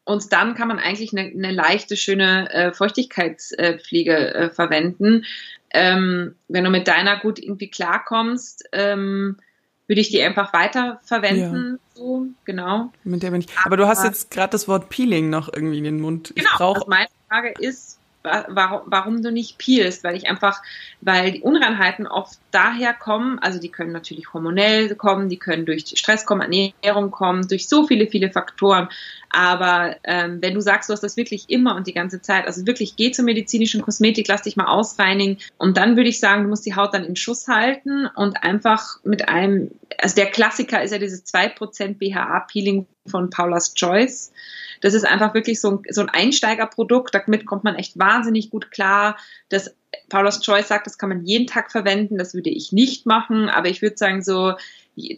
und 0.05 0.33
dann 0.33 0.55
kann 0.55 0.69
man 0.69 0.79
eigentlich 0.79 1.13
eine, 1.13 1.31
eine 1.31 1.53
leichte, 1.53 1.97
schöne 1.97 2.53
äh, 2.53 2.73
Feuchtigkeitspflege 2.73 4.35
äh, 4.35 4.51
verwenden. 4.51 5.25
Ähm, 5.71 6.35
wenn 6.49 6.65
du 6.65 6.71
mit 6.71 6.89
deiner 6.89 7.19
gut 7.19 7.39
irgendwie 7.39 7.71
klarkommst, 7.71 8.69
ähm, 8.73 9.39
würde 9.87 10.01
ich 10.01 10.11
die 10.11 10.23
einfach 10.23 10.53
weiter 10.53 11.01
verwenden. 11.05 11.79
Ja. 11.95 11.95
So, 11.95 12.27
genau. 12.45 12.93
Mit 13.05 13.23
der 13.23 13.31
bin 13.31 13.41
ich. 13.41 13.49
Aber, 13.51 13.67
Aber 13.67 13.77
du 13.77 13.87
hast 13.87 14.05
jetzt 14.05 14.31
gerade 14.31 14.51
das 14.51 14.69
Wort 14.69 14.89
Peeling 14.89 15.31
noch 15.31 15.53
irgendwie 15.53 15.79
in 15.79 15.85
den 15.85 16.01
Mund. 16.01 16.33
Genau. 16.35 16.49
Ich 16.49 16.57
brauch, 16.57 16.75
also 16.77 16.89
meine 16.89 17.09
Frage 17.29 17.55
ist, 17.59 17.99
warum, 18.23 18.83
warum 18.87 19.23
du 19.23 19.31
nicht 19.33 19.59
peelst, 19.59 20.05
weil 20.05 20.17
ich 20.17 20.29
einfach, 20.29 20.63
weil 21.01 21.33
die 21.33 21.41
Unreinheiten 21.41 22.07
oft 22.07 22.39
daher 22.53 22.95
kommen, 22.95 23.39
also 23.39 23.59
die 23.59 23.71
können 23.71 23.93
natürlich 23.93 24.33
hormonell 24.33 24.95
kommen, 24.95 25.29
die 25.29 25.39
können 25.39 25.67
durch 25.67 25.87
Stress 25.97 26.27
kommen, 26.27 26.43
Ernährung 26.43 27.11
kommen, 27.11 27.49
durch 27.49 27.69
so 27.69 27.87
viele, 27.87 28.07
viele 28.07 28.31
Faktoren. 28.31 28.89
Aber 29.31 29.97
ähm, 30.05 30.39
wenn 30.41 30.55
du 30.55 30.61
sagst, 30.61 30.89
du 30.89 30.93
hast 30.93 31.03
das 31.03 31.17
wirklich 31.17 31.49
immer 31.49 31.75
und 31.75 31.87
die 31.87 31.95
ganze 31.95 32.21
Zeit, 32.21 32.47
also 32.47 32.67
wirklich 32.67 32.97
geh 32.97 33.11
zur 33.11 33.25
medizinischen 33.25 33.83
Kosmetik, 33.83 34.29
lass 34.29 34.43
dich 34.43 34.57
mal 34.57 34.67
ausreinigen 34.67 35.39
und 35.57 35.77
dann 35.77 35.97
würde 35.97 36.11
ich 36.11 36.21
sagen, 36.21 36.43
du 36.45 36.49
musst 36.51 36.67
die 36.67 36.77
Haut 36.77 36.95
dann 36.95 37.05
in 37.05 37.17
Schuss 37.17 37.49
halten 37.49 38.07
und 38.15 38.43
einfach 38.43 38.99
mit 39.05 39.29
einem, 39.29 39.71
also 39.99 40.15
der 40.15 40.27
Klassiker 40.27 40.83
ist 40.83 40.93
ja 40.93 40.99
dieses 40.99 41.25
2% 41.27 41.99
BHA-Peeling 41.99 42.87
von 43.07 43.31
Paula's 43.31 43.75
Choice. 43.75 44.33
Das 44.81 44.95
ist 44.95 45.05
einfach 45.05 45.33
wirklich 45.33 45.61
so 45.61 45.71
ein, 45.71 45.83
so 45.89 46.03
ein 46.03 46.09
Einsteigerprodukt. 46.09 47.15
Damit 47.15 47.47
kommt 47.47 47.65
man 47.65 47.77
echt 47.77 47.99
wahnsinnig 47.99 48.51
gut 48.51 48.71
klar. 48.71 49.17
Das 49.49 49.75
Paula's 50.09 50.41
Choice 50.41 50.69
sagt, 50.69 50.87
das 50.87 50.99
kann 50.99 51.09
man 51.09 51.25
jeden 51.25 51.47
Tag 51.47 51.71
verwenden. 51.71 52.19
Das 52.19 52.35
würde 52.35 52.51
ich 52.51 52.73
nicht 52.73 53.07
machen. 53.07 53.49
Aber 53.49 53.69
ich 53.69 53.83
würde 53.83 53.97
sagen, 53.97 54.23
so 54.23 54.55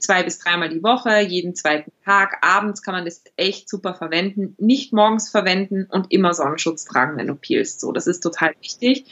zwei 0.00 0.22
bis 0.22 0.38
dreimal 0.38 0.68
die 0.68 0.82
Woche, 0.82 1.20
jeden 1.20 1.54
zweiten 1.54 1.90
Tag, 2.04 2.38
abends 2.42 2.82
kann 2.82 2.94
man 2.94 3.04
das 3.04 3.24
echt 3.36 3.68
super 3.68 3.94
verwenden. 3.94 4.54
Nicht 4.58 4.92
morgens 4.92 5.30
verwenden 5.30 5.86
und 5.90 6.12
immer 6.12 6.32
Sonnenschutz 6.32 6.84
tragen, 6.84 7.16
wenn 7.16 7.26
du 7.26 7.34
peelst. 7.34 7.80
So, 7.80 7.90
das 7.90 8.06
ist 8.06 8.20
total 8.20 8.54
wichtig. 8.60 9.06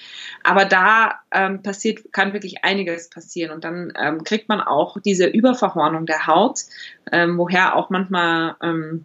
Aber 0.44 0.64
da 0.64 1.20
ähm, 1.33 1.62
passiert, 1.62 2.12
kann 2.12 2.33
wirklich 2.33 2.64
einiges 2.64 3.11
passieren 3.11 3.51
und 3.53 3.64
dann 3.64 3.92
ähm, 3.98 4.22
kriegt 4.22 4.48
man 4.48 4.61
auch 4.61 4.98
diese 5.01 5.27
Überverhornung 5.27 6.07
der 6.07 6.27
Haut, 6.27 6.61
ähm, 7.11 7.38
woher 7.38 7.75
auch 7.75 7.90
manchmal 7.90 8.57
ähm, 8.62 9.05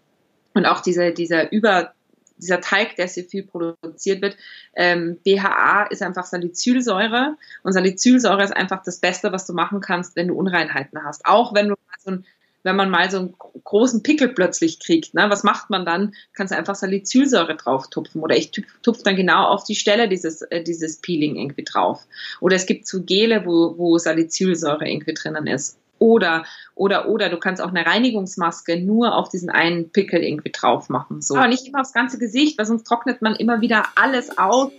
und 0.53 0.65
auch 0.65 0.81
dieser, 0.81 1.11
dieser 1.11 1.51
Über, 1.51 1.93
dieser 2.37 2.61
Teig, 2.61 2.95
der 2.95 3.07
sehr 3.07 3.23
viel 3.23 3.43
produziert 3.43 4.21
wird, 4.21 4.37
ähm, 4.75 5.17
BHA 5.23 5.87
ist 5.89 6.01
einfach 6.01 6.25
Salicylsäure 6.25 7.35
und 7.63 7.73
Salicylsäure 7.73 8.43
ist 8.43 8.55
einfach 8.55 8.83
das 8.83 8.99
Beste, 8.99 9.31
was 9.31 9.45
du 9.45 9.53
machen 9.53 9.81
kannst, 9.81 10.15
wenn 10.15 10.27
du 10.27 10.35
Unreinheiten 10.35 11.03
hast. 11.03 11.25
Auch 11.25 11.53
wenn 11.53 11.69
du 11.69 11.75
so 11.99 12.11
ein, 12.11 12.25
wenn 12.63 12.75
man 12.75 12.89
mal 12.89 13.09
so 13.09 13.19
einen 13.19 13.35
großen 13.63 14.03
Pickel 14.03 14.29
plötzlich 14.29 14.79
kriegt, 14.79 15.13
ne, 15.13 15.27
was 15.29 15.43
macht 15.43 15.69
man 15.69 15.85
dann? 15.85 16.13
Kannst 16.33 16.53
du 16.53 16.57
einfach 16.57 16.75
Salicylsäure 16.75 17.55
drauf 17.55 17.89
tupfen 17.89 18.21
oder 18.21 18.35
ich 18.35 18.51
tupfe 18.51 19.03
dann 19.03 19.15
genau 19.15 19.45
auf 19.45 19.63
die 19.63 19.75
Stelle 19.75 20.09
dieses, 20.09 20.41
äh, 20.41 20.63
dieses 20.63 20.97
Peeling 20.97 21.37
irgendwie 21.37 21.63
drauf. 21.63 22.05
Oder 22.41 22.55
es 22.55 22.65
gibt 22.65 22.87
so 22.87 23.03
Gele, 23.03 23.45
wo, 23.45 23.77
wo 23.77 23.97
Salicylsäure 23.97 24.87
irgendwie 24.87 25.13
drinnen 25.13 25.47
ist. 25.47 25.77
Oder, 25.99 26.45
oder, 26.75 27.09
oder 27.09 27.29
du 27.29 27.37
kannst 27.37 27.61
auch 27.61 27.69
eine 27.69 27.85
Reinigungsmaske 27.85 28.79
nur 28.79 29.15
auf 29.15 29.29
diesen 29.29 29.49
einen 29.49 29.91
Pickel 29.91 30.23
irgendwie 30.23 30.51
drauf 30.51 30.89
machen. 30.89 31.21
So. 31.21 31.35
Aber 31.35 31.47
nicht 31.47 31.67
immer 31.67 31.81
aufs 31.81 31.93
ganze 31.93 32.17
Gesicht, 32.17 32.57
weil 32.57 32.65
sonst 32.65 32.85
trocknet 32.85 33.21
man 33.21 33.35
immer 33.35 33.61
wieder 33.61 33.85
alles 33.95 34.37
aus. 34.37 34.71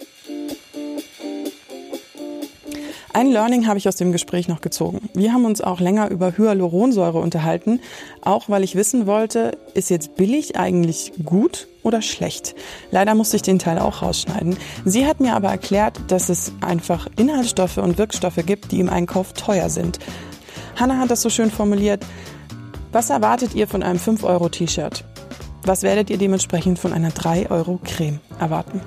Ein 3.18 3.33
Learning 3.33 3.66
habe 3.66 3.78
ich 3.78 3.88
aus 3.88 3.96
dem 3.96 4.12
Gespräch 4.12 4.46
noch 4.46 4.61
gezogen. 4.61 5.09
Wir 5.12 5.33
haben 5.33 5.44
uns 5.44 5.61
auch 5.61 5.81
länger 5.81 6.09
über 6.11 6.37
Hyaluronsäure 6.37 7.18
unterhalten, 7.18 7.81
auch 8.22 8.48
weil 8.48 8.62
ich 8.62 8.76
wissen 8.76 9.09
wollte, 9.09 9.59
ist 9.74 9.90
jetzt 9.90 10.14
billig 10.14 10.57
eigentlich 10.57 11.12
gut 11.24 11.66
oder 11.83 12.00
schlecht? 12.00 12.54
Leider 12.92 13.16
musste 13.16 13.35
ich 13.35 13.42
den 13.42 13.59
Teil 13.59 13.81
auch 13.81 14.02
rausschneiden. 14.02 14.57
Sie 14.85 15.04
hat 15.07 15.18
mir 15.18 15.35
aber 15.35 15.48
erklärt, 15.48 15.98
dass 16.07 16.28
es 16.28 16.52
einfach 16.61 17.09
Inhaltsstoffe 17.16 17.78
und 17.78 17.98
Wirkstoffe 17.98 18.44
gibt, 18.46 18.70
die 18.70 18.78
im 18.78 18.88
Einkauf 18.88 19.33
teuer 19.33 19.68
sind. 19.68 19.98
Hanna 20.79 20.99
hat 20.99 21.11
das 21.11 21.23
so 21.23 21.31
schön 21.31 21.51
formuliert. 21.51 22.05
Was 22.93 23.11
erwartet 23.11 23.55
ihr 23.55 23.67
von 23.67 23.83
einem 23.83 23.99
5-Euro-T-Shirt? 23.99 25.05
Was 25.64 25.83
werdet 25.83 26.09
ihr 26.09 26.19
dementsprechend 26.19 26.79
von 26.79 26.93
einer 26.93 27.11
3-Euro-Creme 27.11 28.21
erwarten? 28.38 28.81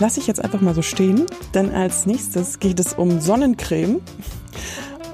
Lass 0.00 0.16
ich 0.16 0.26
jetzt 0.26 0.42
einfach 0.42 0.60
mal 0.60 0.74
so 0.74 0.82
stehen, 0.82 1.26
denn 1.54 1.72
als 1.74 2.06
nächstes 2.06 2.58
geht 2.58 2.80
es 2.80 2.94
um 2.94 3.20
Sonnencreme. 3.20 4.00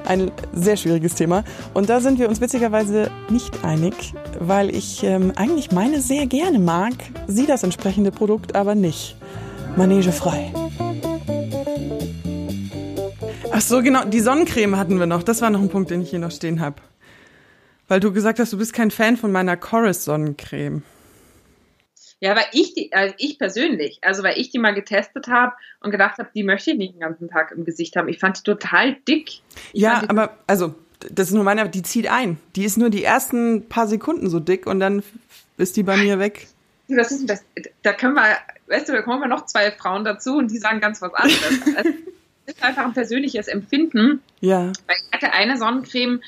Ein 0.06 0.30
sehr 0.52 0.76
schwieriges 0.76 1.14
Thema. 1.14 1.44
Und 1.72 1.88
da 1.88 2.00
sind 2.00 2.18
wir 2.18 2.28
uns 2.28 2.40
witzigerweise 2.40 3.10
nicht 3.30 3.64
einig, 3.64 3.94
weil 4.38 4.74
ich 4.74 5.02
ähm, 5.02 5.32
eigentlich 5.36 5.70
meine 5.70 6.00
sehr 6.00 6.26
gerne 6.26 6.58
mag, 6.58 6.92
sie 7.26 7.46
das 7.46 7.62
entsprechende 7.62 8.10
Produkt 8.10 8.54
aber 8.54 8.74
nicht. 8.74 9.16
Manege 9.76 10.12
frei. 10.12 10.52
Ach 13.56 13.60
so, 13.60 13.82
genau. 13.82 14.04
Die 14.04 14.18
Sonnencreme 14.18 14.76
hatten 14.76 14.98
wir 14.98 15.06
noch. 15.06 15.22
Das 15.22 15.40
war 15.40 15.48
noch 15.48 15.62
ein 15.62 15.68
Punkt, 15.68 15.88
den 15.88 16.02
ich 16.02 16.10
hier 16.10 16.18
noch 16.18 16.32
stehen 16.32 16.58
habe. 16.58 16.82
Weil 17.86 18.00
du 18.00 18.12
gesagt 18.12 18.40
hast, 18.40 18.52
du 18.52 18.58
bist 18.58 18.72
kein 18.72 18.90
Fan 18.90 19.16
von 19.16 19.30
meiner 19.30 19.56
Chorus 19.56 20.04
Sonnencreme. 20.04 20.82
Ja, 22.18 22.34
weil 22.34 22.46
ich 22.50 22.74
die, 22.74 22.92
also 22.92 23.14
ich 23.16 23.38
persönlich, 23.38 24.00
also 24.02 24.24
weil 24.24 24.38
ich 24.40 24.50
die 24.50 24.58
mal 24.58 24.74
getestet 24.74 25.28
habe 25.28 25.52
und 25.80 25.92
gedacht 25.92 26.18
habe, 26.18 26.30
die 26.34 26.42
möchte 26.42 26.72
ich 26.72 26.78
nicht 26.78 26.94
den 26.94 27.00
ganzen 27.00 27.28
Tag 27.28 27.52
im 27.52 27.64
Gesicht 27.64 27.94
haben. 27.94 28.08
Ich 28.08 28.18
fand 28.18 28.38
die 28.38 28.42
total 28.42 28.96
dick. 29.06 29.28
Ich 29.72 29.82
ja, 29.82 30.02
aber 30.08 30.36
also 30.48 30.74
das 31.12 31.28
ist 31.28 31.34
nur 31.34 31.44
meine, 31.44 31.68
die 31.68 31.82
zieht 31.82 32.10
ein. 32.10 32.38
Die 32.56 32.64
ist 32.64 32.76
nur 32.76 32.90
die 32.90 33.04
ersten 33.04 33.68
paar 33.68 33.86
Sekunden 33.86 34.30
so 34.30 34.40
dick 34.40 34.66
und 34.66 34.80
dann 34.80 35.04
ist 35.58 35.76
die 35.76 35.84
bei 35.84 35.96
mir 35.96 36.18
weg. 36.18 36.48
Das 36.88 37.12
ist, 37.12 37.30
das, 37.30 37.44
da 37.84 37.92
können 37.92 38.14
wir, 38.14 38.24
weißt 38.66 38.88
du, 38.88 38.94
da 38.94 39.02
kommen 39.02 39.20
wir 39.20 39.28
noch 39.28 39.46
zwei 39.46 39.70
Frauen 39.70 40.04
dazu 40.04 40.38
und 40.38 40.50
die 40.50 40.58
sagen 40.58 40.80
ganz 40.80 41.00
was 41.00 41.14
anderes. 41.14 41.60
Ist 42.46 42.62
einfach 42.62 42.84
ein 42.84 42.92
persönliches 42.92 43.48
Empfinden. 43.48 44.22
Ja. 44.40 44.72
Weil 44.86 44.96
ich 44.96 45.12
hatte 45.12 45.32
eine 45.32 45.56
Sonnencreme, 45.56 46.20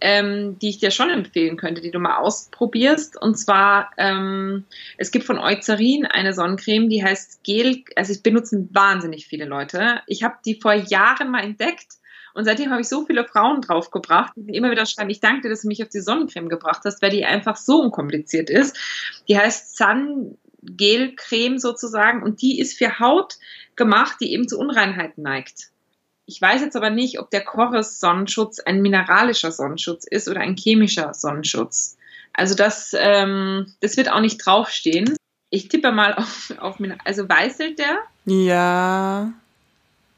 ähm, 0.00 0.58
die 0.60 0.68
ich 0.68 0.78
dir 0.78 0.90
schon 0.90 1.10
empfehlen 1.10 1.56
könnte, 1.56 1.80
die 1.80 1.90
du 1.90 1.98
mal 1.98 2.18
ausprobierst. 2.18 3.20
Und 3.20 3.36
zwar, 3.36 3.90
ähm, 3.96 4.64
es 4.98 5.10
gibt 5.10 5.24
von 5.24 5.38
Eucerin 5.38 6.06
eine 6.06 6.32
Sonnencreme, 6.34 6.88
die 6.88 7.02
heißt 7.02 7.42
Gel, 7.44 7.82
also 7.96 8.12
es 8.12 8.22
benutzen 8.22 8.68
wahnsinnig 8.72 9.26
viele 9.26 9.46
Leute. 9.46 10.02
Ich 10.06 10.22
habe 10.22 10.36
die 10.44 10.60
vor 10.60 10.74
Jahren 10.74 11.30
mal 11.30 11.42
entdeckt 11.42 11.94
und 12.36 12.44
seitdem 12.44 12.70
habe 12.70 12.82
ich 12.82 12.88
so 12.88 13.06
viele 13.06 13.24
Frauen 13.24 13.62
draufgebracht, 13.62 14.34
die 14.36 14.54
immer 14.54 14.70
wieder 14.70 14.84
schreiben, 14.84 15.08
ich 15.08 15.20
danke 15.20 15.42
dir, 15.42 15.48
dass 15.48 15.62
du 15.62 15.68
mich 15.68 15.82
auf 15.82 15.88
die 15.88 16.00
Sonnencreme 16.00 16.50
gebracht 16.50 16.82
hast, 16.84 17.00
weil 17.00 17.08
die 17.08 17.24
einfach 17.24 17.56
so 17.56 17.80
unkompliziert 17.80 18.50
ist. 18.50 18.76
Die 19.26 19.38
heißt 19.38 19.74
Sun 19.78 20.36
Gelcreme 20.66 21.58
sozusagen 21.58 22.22
und 22.22 22.42
die 22.42 22.58
ist 22.58 22.76
für 22.76 22.98
Haut 22.98 23.36
gemacht, 23.76 24.16
die 24.20 24.32
eben 24.32 24.48
zu 24.48 24.58
Unreinheiten 24.58 25.22
neigt. 25.22 25.70
Ich 26.26 26.40
weiß 26.40 26.60
jetzt 26.60 26.76
aber 26.76 26.90
nicht, 26.90 27.20
ob 27.20 27.30
der 27.30 27.44
Chorus 27.44 28.00
Sonnenschutz 28.00 28.58
ein 28.58 28.82
mineralischer 28.82 29.52
Sonnenschutz 29.52 30.06
ist 30.06 30.28
oder 30.28 30.40
ein 30.40 30.56
chemischer 30.56 31.14
Sonnenschutz. 31.14 31.96
Also 32.32 32.54
das, 32.54 32.92
ähm, 32.98 33.72
das 33.80 33.96
wird 33.96 34.10
auch 34.10 34.20
nicht 34.20 34.38
draufstehen. 34.38 35.16
Ich 35.50 35.68
tippe 35.68 35.92
mal 35.92 36.14
auf, 36.14 36.52
auf 36.58 36.76
also 37.04 37.28
weißelt 37.28 37.78
der? 37.78 37.98
Ja. 38.24 39.32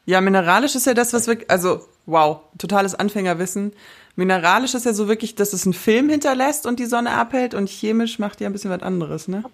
Ja, 0.06 0.20
mineralisch 0.22 0.74
ist 0.74 0.86
ja 0.86 0.94
das, 0.94 1.12
was 1.12 1.26
wirklich, 1.26 1.50
also 1.50 1.86
wow, 2.06 2.40
totales 2.56 2.94
Anfängerwissen. 2.94 3.74
Mineralisch 4.16 4.74
ist 4.74 4.86
ja 4.86 4.94
so 4.94 5.06
wirklich, 5.06 5.34
dass 5.34 5.52
es 5.52 5.64
einen 5.64 5.74
Film 5.74 6.08
hinterlässt 6.08 6.66
und 6.66 6.80
die 6.80 6.86
Sonne 6.86 7.10
abhält 7.10 7.54
und 7.54 7.68
chemisch 7.68 8.18
macht 8.18 8.40
ja 8.40 8.48
ein 8.48 8.52
bisschen 8.52 8.70
was 8.70 8.82
anderes, 8.82 9.28
ne? 9.28 9.44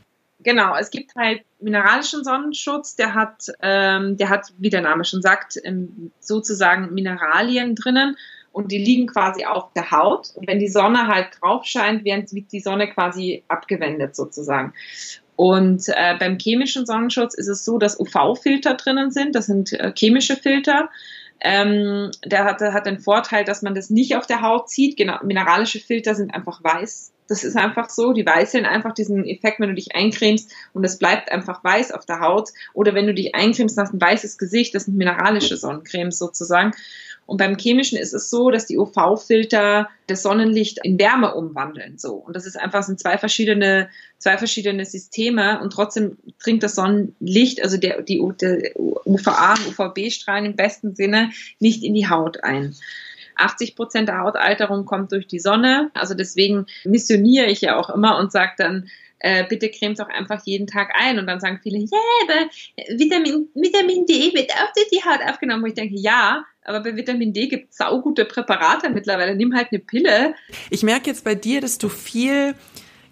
Genau, 0.40 0.76
es 0.76 0.90
gibt 0.90 1.14
halt 1.16 1.42
mineralischen 1.60 2.24
Sonnenschutz, 2.24 2.96
der 2.96 3.14
hat, 3.14 3.46
ähm, 3.62 4.16
der 4.16 4.28
hat, 4.28 4.52
wie 4.58 4.70
der 4.70 4.82
Name 4.82 5.04
schon 5.04 5.22
sagt, 5.22 5.58
ähm, 5.62 6.10
sozusagen 6.20 6.92
Mineralien 6.92 7.74
drinnen 7.74 8.16
und 8.52 8.70
die 8.70 8.78
liegen 8.78 9.06
quasi 9.06 9.44
auf 9.44 9.72
der 9.74 9.90
Haut. 9.90 10.30
Und 10.34 10.46
wenn 10.46 10.58
die 10.58 10.68
Sonne 10.68 11.08
halt 11.08 11.38
drauf 11.40 11.64
scheint, 11.64 12.04
wird 12.04 12.30
die 12.52 12.60
Sonne 12.60 12.88
quasi 12.88 13.42
abgewendet 13.48 14.14
sozusagen. 14.14 14.74
Und 15.36 15.88
äh, 15.88 16.16
beim 16.18 16.38
chemischen 16.38 16.86
Sonnenschutz 16.86 17.34
ist 17.34 17.48
es 17.48 17.64
so, 17.64 17.78
dass 17.78 17.98
UV-Filter 17.98 18.74
drinnen 18.74 19.10
sind. 19.10 19.34
Das 19.34 19.46
sind 19.46 19.72
äh, 19.72 19.92
chemische 19.96 20.36
Filter. 20.36 20.90
Ähm, 21.40 22.10
der 22.24 22.44
hat, 22.44 22.60
hat 22.60 22.86
den 22.86 23.00
Vorteil, 23.00 23.44
dass 23.44 23.62
man 23.62 23.74
das 23.74 23.90
nicht 23.90 24.16
auf 24.16 24.26
der 24.26 24.42
Haut 24.42 24.70
sieht. 24.70 24.96
Genau, 24.96 25.18
mineralische 25.24 25.80
Filter 25.80 26.14
sind 26.14 26.32
einfach 26.32 26.62
weiß. 26.62 27.13
Das 27.28 27.44
ist 27.44 27.56
einfach 27.56 27.88
so. 27.90 28.12
Die 28.12 28.26
weißeln 28.26 28.66
einfach 28.66 28.92
diesen 28.92 29.24
Effekt, 29.24 29.60
wenn 29.60 29.70
du 29.70 29.74
dich 29.74 29.94
eincremst 29.94 30.52
und 30.72 30.84
es 30.84 30.98
bleibt 30.98 31.32
einfach 31.32 31.64
weiß 31.64 31.92
auf 31.92 32.04
der 32.04 32.20
Haut. 32.20 32.50
Oder 32.74 32.94
wenn 32.94 33.06
du 33.06 33.14
dich 33.14 33.34
eincremst, 33.34 33.78
hast 33.78 33.94
ein 33.94 34.00
weißes 34.00 34.38
Gesicht. 34.38 34.74
Das 34.74 34.84
sind 34.84 34.96
mineralische 34.96 35.56
Sonnencremes 35.56 36.18
sozusagen. 36.18 36.72
Und 37.26 37.38
beim 37.38 37.56
Chemischen 37.56 37.98
ist 37.98 38.12
es 38.12 38.28
so, 38.28 38.50
dass 38.50 38.66
die 38.66 38.76
UV-Filter 38.76 39.88
das 40.06 40.22
Sonnenlicht 40.22 40.80
in 40.82 40.98
Wärme 40.98 41.34
umwandeln. 41.34 41.96
So. 41.96 42.14
Und 42.14 42.36
das 42.36 42.44
ist 42.44 42.56
einfach 42.56 42.82
sind 42.82 43.00
zwei 43.00 43.16
verschiedene, 43.16 43.88
zwei 44.18 44.36
verschiedene 44.36 44.84
Systeme 44.84 45.60
und 45.62 45.72
trotzdem 45.72 46.18
dringt 46.42 46.62
das 46.62 46.74
Sonnenlicht, 46.74 47.62
also 47.62 47.78
der, 47.78 48.02
die, 48.02 48.22
der 48.40 48.72
UVA, 48.76 49.54
UVB-Strahlen 49.68 50.44
im 50.44 50.56
besten 50.56 50.94
Sinne 50.94 51.30
nicht 51.60 51.82
in 51.82 51.94
die 51.94 52.08
Haut 52.08 52.44
ein. 52.44 52.74
80 53.36 53.76
Prozent 53.76 54.08
der 54.08 54.20
Hautalterung 54.20 54.84
kommt 54.84 55.12
durch 55.12 55.26
die 55.26 55.40
Sonne. 55.40 55.90
Also 55.94 56.14
deswegen 56.14 56.66
missioniere 56.84 57.46
ich 57.46 57.60
ja 57.60 57.76
auch 57.76 57.90
immer 57.90 58.18
und 58.18 58.32
sage 58.32 58.52
dann, 58.58 58.88
äh, 59.24 59.44
bitte 59.48 59.70
cremt 59.70 60.00
auch 60.02 60.08
einfach 60.08 60.42
jeden 60.44 60.66
Tag 60.66 60.92
ein. 60.94 61.18
Und 61.18 61.26
dann 61.26 61.40
sagen 61.40 61.58
viele, 61.62 61.78
ja, 61.78 61.86
yeah, 61.92 62.02
aber 62.28 62.98
Vitamin, 62.98 63.48
Vitamin 63.54 64.04
D 64.06 64.34
wird 64.34 64.50
auch 64.52 64.72
durch 64.74 64.88
die 64.92 65.02
Haut 65.02 65.20
aufgenommen. 65.26 65.62
Wo 65.62 65.66
ich 65.66 65.74
denke, 65.74 65.96
ja, 65.96 66.44
aber 66.62 66.80
bei 66.80 66.94
Vitamin 66.94 67.32
D 67.32 67.48
gibt 67.48 67.70
es 67.70 67.78
saugute 67.78 68.26
Präparate 68.26 68.90
mittlerweile. 68.90 69.34
Nimm 69.34 69.54
halt 69.54 69.68
eine 69.70 69.78
Pille. 69.78 70.34
Ich 70.68 70.82
merke 70.82 71.06
jetzt 71.06 71.24
bei 71.24 71.34
dir, 71.34 71.62
dass 71.62 71.78
du 71.78 71.88
viel 71.88 72.54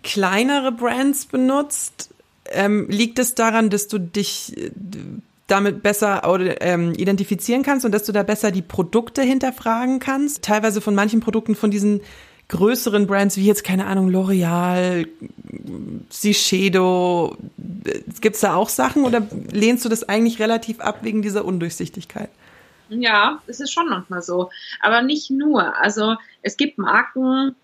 kleinere 0.02 0.70
Brands 0.70 1.24
benutzt. 1.26 2.10
Ähm, 2.50 2.88
liegt 2.90 3.18
es 3.18 3.34
daran, 3.34 3.70
dass 3.70 3.88
du 3.88 3.98
dich 3.98 4.56
äh, 4.58 4.70
damit 5.52 5.82
besser 5.82 6.22
ähm, 6.60 6.94
identifizieren 6.94 7.62
kannst 7.62 7.84
und 7.84 7.92
dass 7.92 8.04
du 8.04 8.12
da 8.12 8.22
besser 8.22 8.50
die 8.50 8.62
Produkte 8.62 9.22
hinterfragen 9.22 9.98
kannst? 9.98 10.42
Teilweise 10.42 10.80
von 10.80 10.94
manchen 10.94 11.20
Produkten 11.20 11.54
von 11.54 11.70
diesen 11.70 12.00
größeren 12.48 13.06
Brands 13.06 13.36
wie 13.36 13.46
jetzt, 13.46 13.64
keine 13.64 13.86
Ahnung, 13.86 14.10
L'Oreal, 14.10 15.06
Shiseido, 16.10 17.36
gibt 18.20 18.34
es 18.34 18.40
da 18.40 18.54
auch 18.54 18.68
Sachen 18.68 19.04
oder 19.04 19.26
lehnst 19.50 19.84
du 19.84 19.88
das 19.88 20.08
eigentlich 20.08 20.38
relativ 20.38 20.80
ab 20.80 20.98
wegen 21.02 21.22
dieser 21.22 21.44
Undurchsichtigkeit? 21.44 22.30
Ja, 22.88 23.40
es 23.46 23.60
ist 23.60 23.72
schon 23.72 23.88
manchmal 23.88 24.22
so. 24.22 24.50
Aber 24.80 25.02
nicht 25.02 25.30
nur. 25.30 25.76
Also 25.78 26.16
es 26.42 26.56
gibt 26.56 26.78
Marken, 26.78 27.54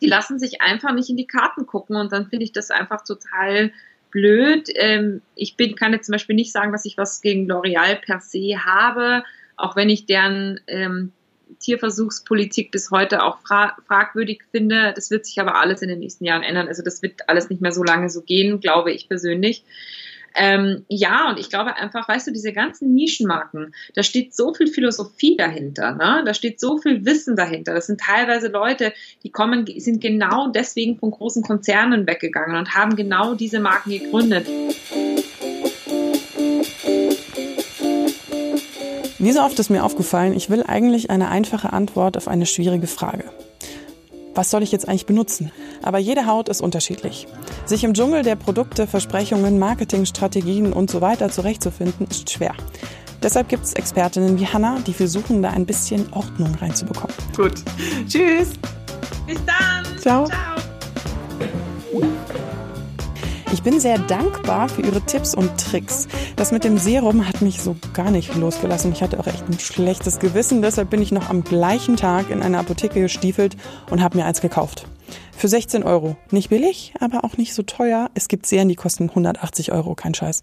die 0.00 0.06
lassen 0.06 0.38
sich 0.38 0.60
einfach 0.60 0.92
nicht 0.92 1.10
in 1.10 1.16
die 1.16 1.26
Karten 1.26 1.66
gucken 1.66 1.96
und 1.96 2.12
dann 2.12 2.28
finde 2.28 2.44
ich 2.44 2.52
das 2.52 2.70
einfach 2.70 3.04
total 3.04 3.72
blöd. 4.10 4.68
Ähm, 4.74 5.22
ich 5.34 5.56
bin, 5.56 5.74
kann 5.74 5.92
jetzt 5.92 6.06
zum 6.06 6.12
Beispiel 6.12 6.36
nicht 6.36 6.52
sagen, 6.52 6.72
dass 6.72 6.84
ich 6.84 6.96
was 6.96 7.20
gegen 7.20 7.50
L'Oreal 7.50 7.96
per 7.96 8.20
se 8.20 8.64
habe, 8.64 9.24
auch 9.56 9.76
wenn 9.76 9.90
ich 9.90 10.06
deren 10.06 10.60
ähm, 10.66 11.12
Tierversuchspolitik 11.58 12.70
bis 12.70 12.90
heute 12.90 13.22
auch 13.22 13.40
fra 13.40 13.76
fragwürdig 13.86 14.42
finde. 14.50 14.92
Das 14.94 15.10
wird 15.10 15.26
sich 15.26 15.40
aber 15.40 15.60
alles 15.60 15.82
in 15.82 15.88
den 15.88 15.98
nächsten 15.98 16.24
Jahren 16.24 16.42
ändern. 16.42 16.68
Also 16.68 16.82
das 16.82 17.02
wird 17.02 17.28
alles 17.28 17.50
nicht 17.50 17.60
mehr 17.60 17.72
so 17.72 17.82
lange 17.82 18.08
so 18.08 18.22
gehen, 18.22 18.60
glaube 18.60 18.92
ich 18.92 19.08
persönlich. 19.08 19.64
Ähm, 20.34 20.84
ja, 20.88 21.30
und 21.30 21.38
ich 21.38 21.50
glaube 21.50 21.76
einfach, 21.76 22.08
weißt 22.08 22.28
du, 22.28 22.32
diese 22.32 22.52
ganzen 22.52 22.94
Nischenmarken, 22.94 23.74
da 23.94 24.02
steht 24.02 24.34
so 24.34 24.54
viel 24.54 24.68
Philosophie 24.68 25.36
dahinter, 25.36 25.92
ne? 25.94 26.22
da 26.24 26.34
steht 26.34 26.60
so 26.60 26.78
viel 26.78 27.04
Wissen 27.04 27.36
dahinter. 27.36 27.74
Das 27.74 27.86
sind 27.86 28.00
teilweise 28.00 28.48
Leute, 28.48 28.92
die 29.22 29.30
kommen, 29.30 29.66
sind 29.78 30.00
genau 30.00 30.48
deswegen 30.48 30.98
von 30.98 31.10
großen 31.10 31.42
Konzernen 31.42 32.06
weggegangen 32.06 32.56
und 32.56 32.74
haben 32.74 32.96
genau 32.96 33.34
diese 33.34 33.60
Marken 33.60 33.90
gegründet. 33.90 34.46
Wie 39.18 39.32
so 39.32 39.40
oft 39.40 39.58
ist 39.58 39.68
mir 39.68 39.84
aufgefallen, 39.84 40.32
ich 40.32 40.48
will 40.48 40.64
eigentlich 40.66 41.10
eine 41.10 41.28
einfache 41.28 41.74
Antwort 41.74 42.16
auf 42.16 42.26
eine 42.26 42.46
schwierige 42.46 42.86
Frage. 42.86 43.24
Was 44.34 44.50
soll 44.50 44.62
ich 44.62 44.72
jetzt 44.72 44.88
eigentlich 44.88 45.06
benutzen? 45.06 45.50
Aber 45.82 45.98
jede 45.98 46.26
Haut 46.26 46.48
ist 46.48 46.60
unterschiedlich. 46.60 47.26
Sich 47.66 47.84
im 47.84 47.94
Dschungel 47.94 48.22
der 48.22 48.36
Produkte, 48.36 48.86
Versprechungen, 48.86 49.58
Marketingstrategien 49.58 50.72
und 50.72 50.90
so 50.90 51.00
weiter 51.00 51.30
zurechtzufinden, 51.30 52.06
ist 52.08 52.30
schwer. 52.30 52.54
Deshalb 53.22 53.48
gibt 53.48 53.64
es 53.64 53.74
Expertinnen 53.74 54.38
wie 54.38 54.46
Hannah, 54.46 54.78
die 54.86 54.94
versuchen, 54.94 55.42
da 55.42 55.50
ein 55.50 55.66
bisschen 55.66 56.10
Ordnung 56.12 56.54
reinzubekommen. 56.54 57.14
Gut. 57.36 57.62
Tschüss. 58.08 58.52
Bis 59.26 59.38
dann. 59.44 59.98
Ciao. 59.98 60.26
Ciao. 60.26 60.49
Ich 63.52 63.64
bin 63.64 63.80
sehr 63.80 63.98
dankbar 63.98 64.68
für 64.68 64.82
Ihre 64.82 65.00
Tipps 65.00 65.34
und 65.34 65.50
Tricks. 65.58 66.06
Das 66.36 66.52
mit 66.52 66.62
dem 66.62 66.78
Serum 66.78 67.26
hat 67.26 67.42
mich 67.42 67.60
so 67.60 67.74
gar 67.92 68.12
nicht 68.12 68.36
losgelassen. 68.36 68.92
Ich 68.92 69.02
hatte 69.02 69.18
auch 69.18 69.26
echt 69.26 69.48
ein 69.48 69.58
schlechtes 69.58 70.20
Gewissen. 70.20 70.62
Deshalb 70.62 70.88
bin 70.88 71.02
ich 71.02 71.10
noch 71.10 71.28
am 71.28 71.42
gleichen 71.42 71.96
Tag 71.96 72.30
in 72.30 72.42
eine 72.42 72.58
Apotheke 72.60 73.00
gestiefelt 73.00 73.56
und 73.90 74.02
habe 74.02 74.18
mir 74.18 74.24
eins 74.24 74.40
gekauft. 74.40 74.86
Für 75.36 75.48
16 75.48 75.82
Euro. 75.82 76.16
Nicht 76.30 76.50
billig, 76.50 76.94
aber 77.00 77.24
auch 77.24 77.38
nicht 77.38 77.52
so 77.52 77.64
teuer. 77.64 78.08
Es 78.14 78.28
gibt 78.28 78.46
Serien, 78.46 78.68
die 78.68 78.76
kosten 78.76 79.08
180 79.08 79.72
Euro, 79.72 79.96
kein 79.96 80.14
Scheiß. 80.14 80.42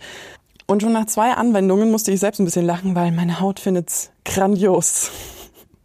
Und 0.66 0.82
schon 0.82 0.92
nach 0.92 1.06
zwei 1.06 1.32
Anwendungen 1.32 1.90
musste 1.90 2.12
ich 2.12 2.20
selbst 2.20 2.40
ein 2.40 2.46
bisschen 2.46 2.66
lachen, 2.66 2.94
weil 2.94 3.14
meine 3.14 3.40
Haut 3.40 3.62
findet's 3.62 4.12
grandios. 4.26 5.12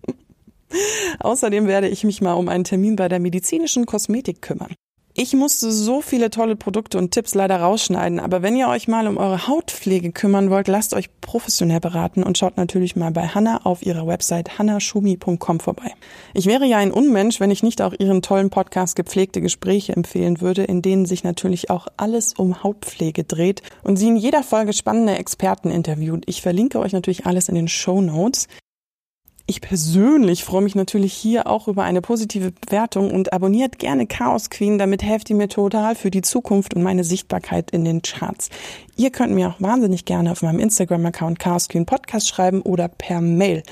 Außerdem 1.21 1.69
werde 1.69 1.89
ich 1.89 2.03
mich 2.03 2.21
mal 2.21 2.33
um 2.33 2.49
einen 2.49 2.65
Termin 2.65 2.97
bei 2.97 3.09
der 3.09 3.21
medizinischen 3.21 3.87
Kosmetik 3.87 4.43
kümmern. 4.43 4.75
Ich 5.15 5.35
musste 5.35 5.71
so 5.71 6.01
viele 6.01 6.31
tolle 6.31 6.57
Produkte 6.57 6.97
und 6.97 7.11
Tipps 7.11 7.35
leider 7.35 7.61
rausschneiden, 7.61 8.19
aber 8.19 8.41
wenn 8.41 8.57
ihr 8.57 8.69
euch 8.69 8.89
mal 8.89 9.07
um 9.07 9.19
eure 9.19 9.47
Hautpflege 9.47 10.11
kümmern 10.11 10.49
wollt, 10.49 10.69
lasst 10.69 10.95
euch 10.95 11.11
professionell 11.21 11.81
beraten 11.81 12.23
und 12.23 12.39
schaut 12.39 12.57
natürlich 12.57 12.97
mal 12.97 13.11
bei 13.11 13.27
Hanna 13.27 13.61
auf 13.65 13.83
ihrer 13.83 14.07
Website 14.07 14.59
hannashumi.com 14.59 15.61
vorbei. 15.61 15.93
Ich 16.33 16.47
wäre 16.47 16.65
ja 16.65 16.79
ein 16.79 16.93
Unmensch, 16.93 17.41
wenn 17.41 17.51
ich 17.51 17.63
nicht 17.63 17.83
auch 17.83 17.93
ihren 17.99 18.23
tollen 18.23 18.49
Podcast 18.49 18.97
Gepflegte 18.97 19.43
Gespräche 19.43 19.93
empfehlen 19.93 20.41
würde, 20.41 20.65
in 20.65 20.81
denen 20.81 21.05
sich 21.05 21.25
natürlich 21.25 21.69
auch 21.69 21.89
alles 21.99 22.33
um 22.33 22.63
Hautpflege 22.63 23.25
dreht 23.25 23.61
und 23.83 23.97
sie 23.97 24.09
in 24.09 24.17
jeder 24.17 24.43
Folge 24.43 24.73
spannende 24.73 25.17
Experten 25.19 25.71
interviewt. 25.71 26.25
Ich 26.27 26.41
verlinke 26.41 26.79
euch 26.79 26.95
natürlich 26.95 27.27
alles 27.27 27.51
in 27.51 27.55
den 27.55 27.69
Show 27.69 28.01
Notes. 28.01 28.49
Ich 29.47 29.61
persönlich 29.61 30.45
freue 30.45 30.63
mich 30.63 30.75
natürlich 30.75 31.13
hier 31.13 31.47
auch 31.49 31.67
über 31.67 31.83
eine 31.83 32.01
positive 32.01 32.53
Bewertung 32.53 33.11
und 33.11 33.33
abonniert 33.33 33.79
gerne 33.79 34.07
Chaos 34.07 34.51
Queen, 34.51 34.79
damit 34.79 35.03
helft 35.03 35.31
ihr 35.31 35.37
mir 35.37 35.49
total 35.49 35.95
für 35.97 36.11
die 36.11 36.23
Zukunft 36.23 36.75
und 36.75 36.83
meine 36.83 37.03
Sichtbarkeit 37.03 37.71
in 37.73 37.85
den 37.85 38.03
Charts. 38.03 38.51
Ihr 38.97 39.11
könnt 39.11 39.35
mir 39.35 39.49
auch 39.49 39.61
wahnsinnig 39.61 40.05
gerne 40.05 40.31
auf 40.31 40.43
meinem 40.43 40.61
Instagram-Account 40.61 41.39
Chaos 41.39 41.69
Queen 41.69 41.87
Podcast 41.87 42.29
schreiben 42.29 42.63
oder 42.63 42.89
per 42.89 43.21
Mail. 43.21 43.63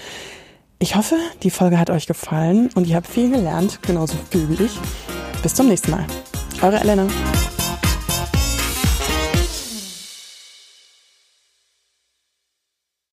Ich 0.80 0.96
hoffe, 0.96 1.16
die 1.42 1.50
Folge 1.50 1.78
hat 1.78 1.90
euch 1.90 2.06
gefallen 2.06 2.70
und 2.74 2.86
ihr 2.86 2.96
habt 2.96 3.06
viel 3.06 3.30
gelernt, 3.30 3.80
genauso 3.82 4.16
viel 4.30 4.48
wie 4.48 4.64
ich. 4.64 4.78
Bis 5.42 5.54
zum 5.54 5.68
nächsten 5.68 5.92
Mal. 5.92 6.06
Eure 6.62 6.80
Elena. 6.80 7.06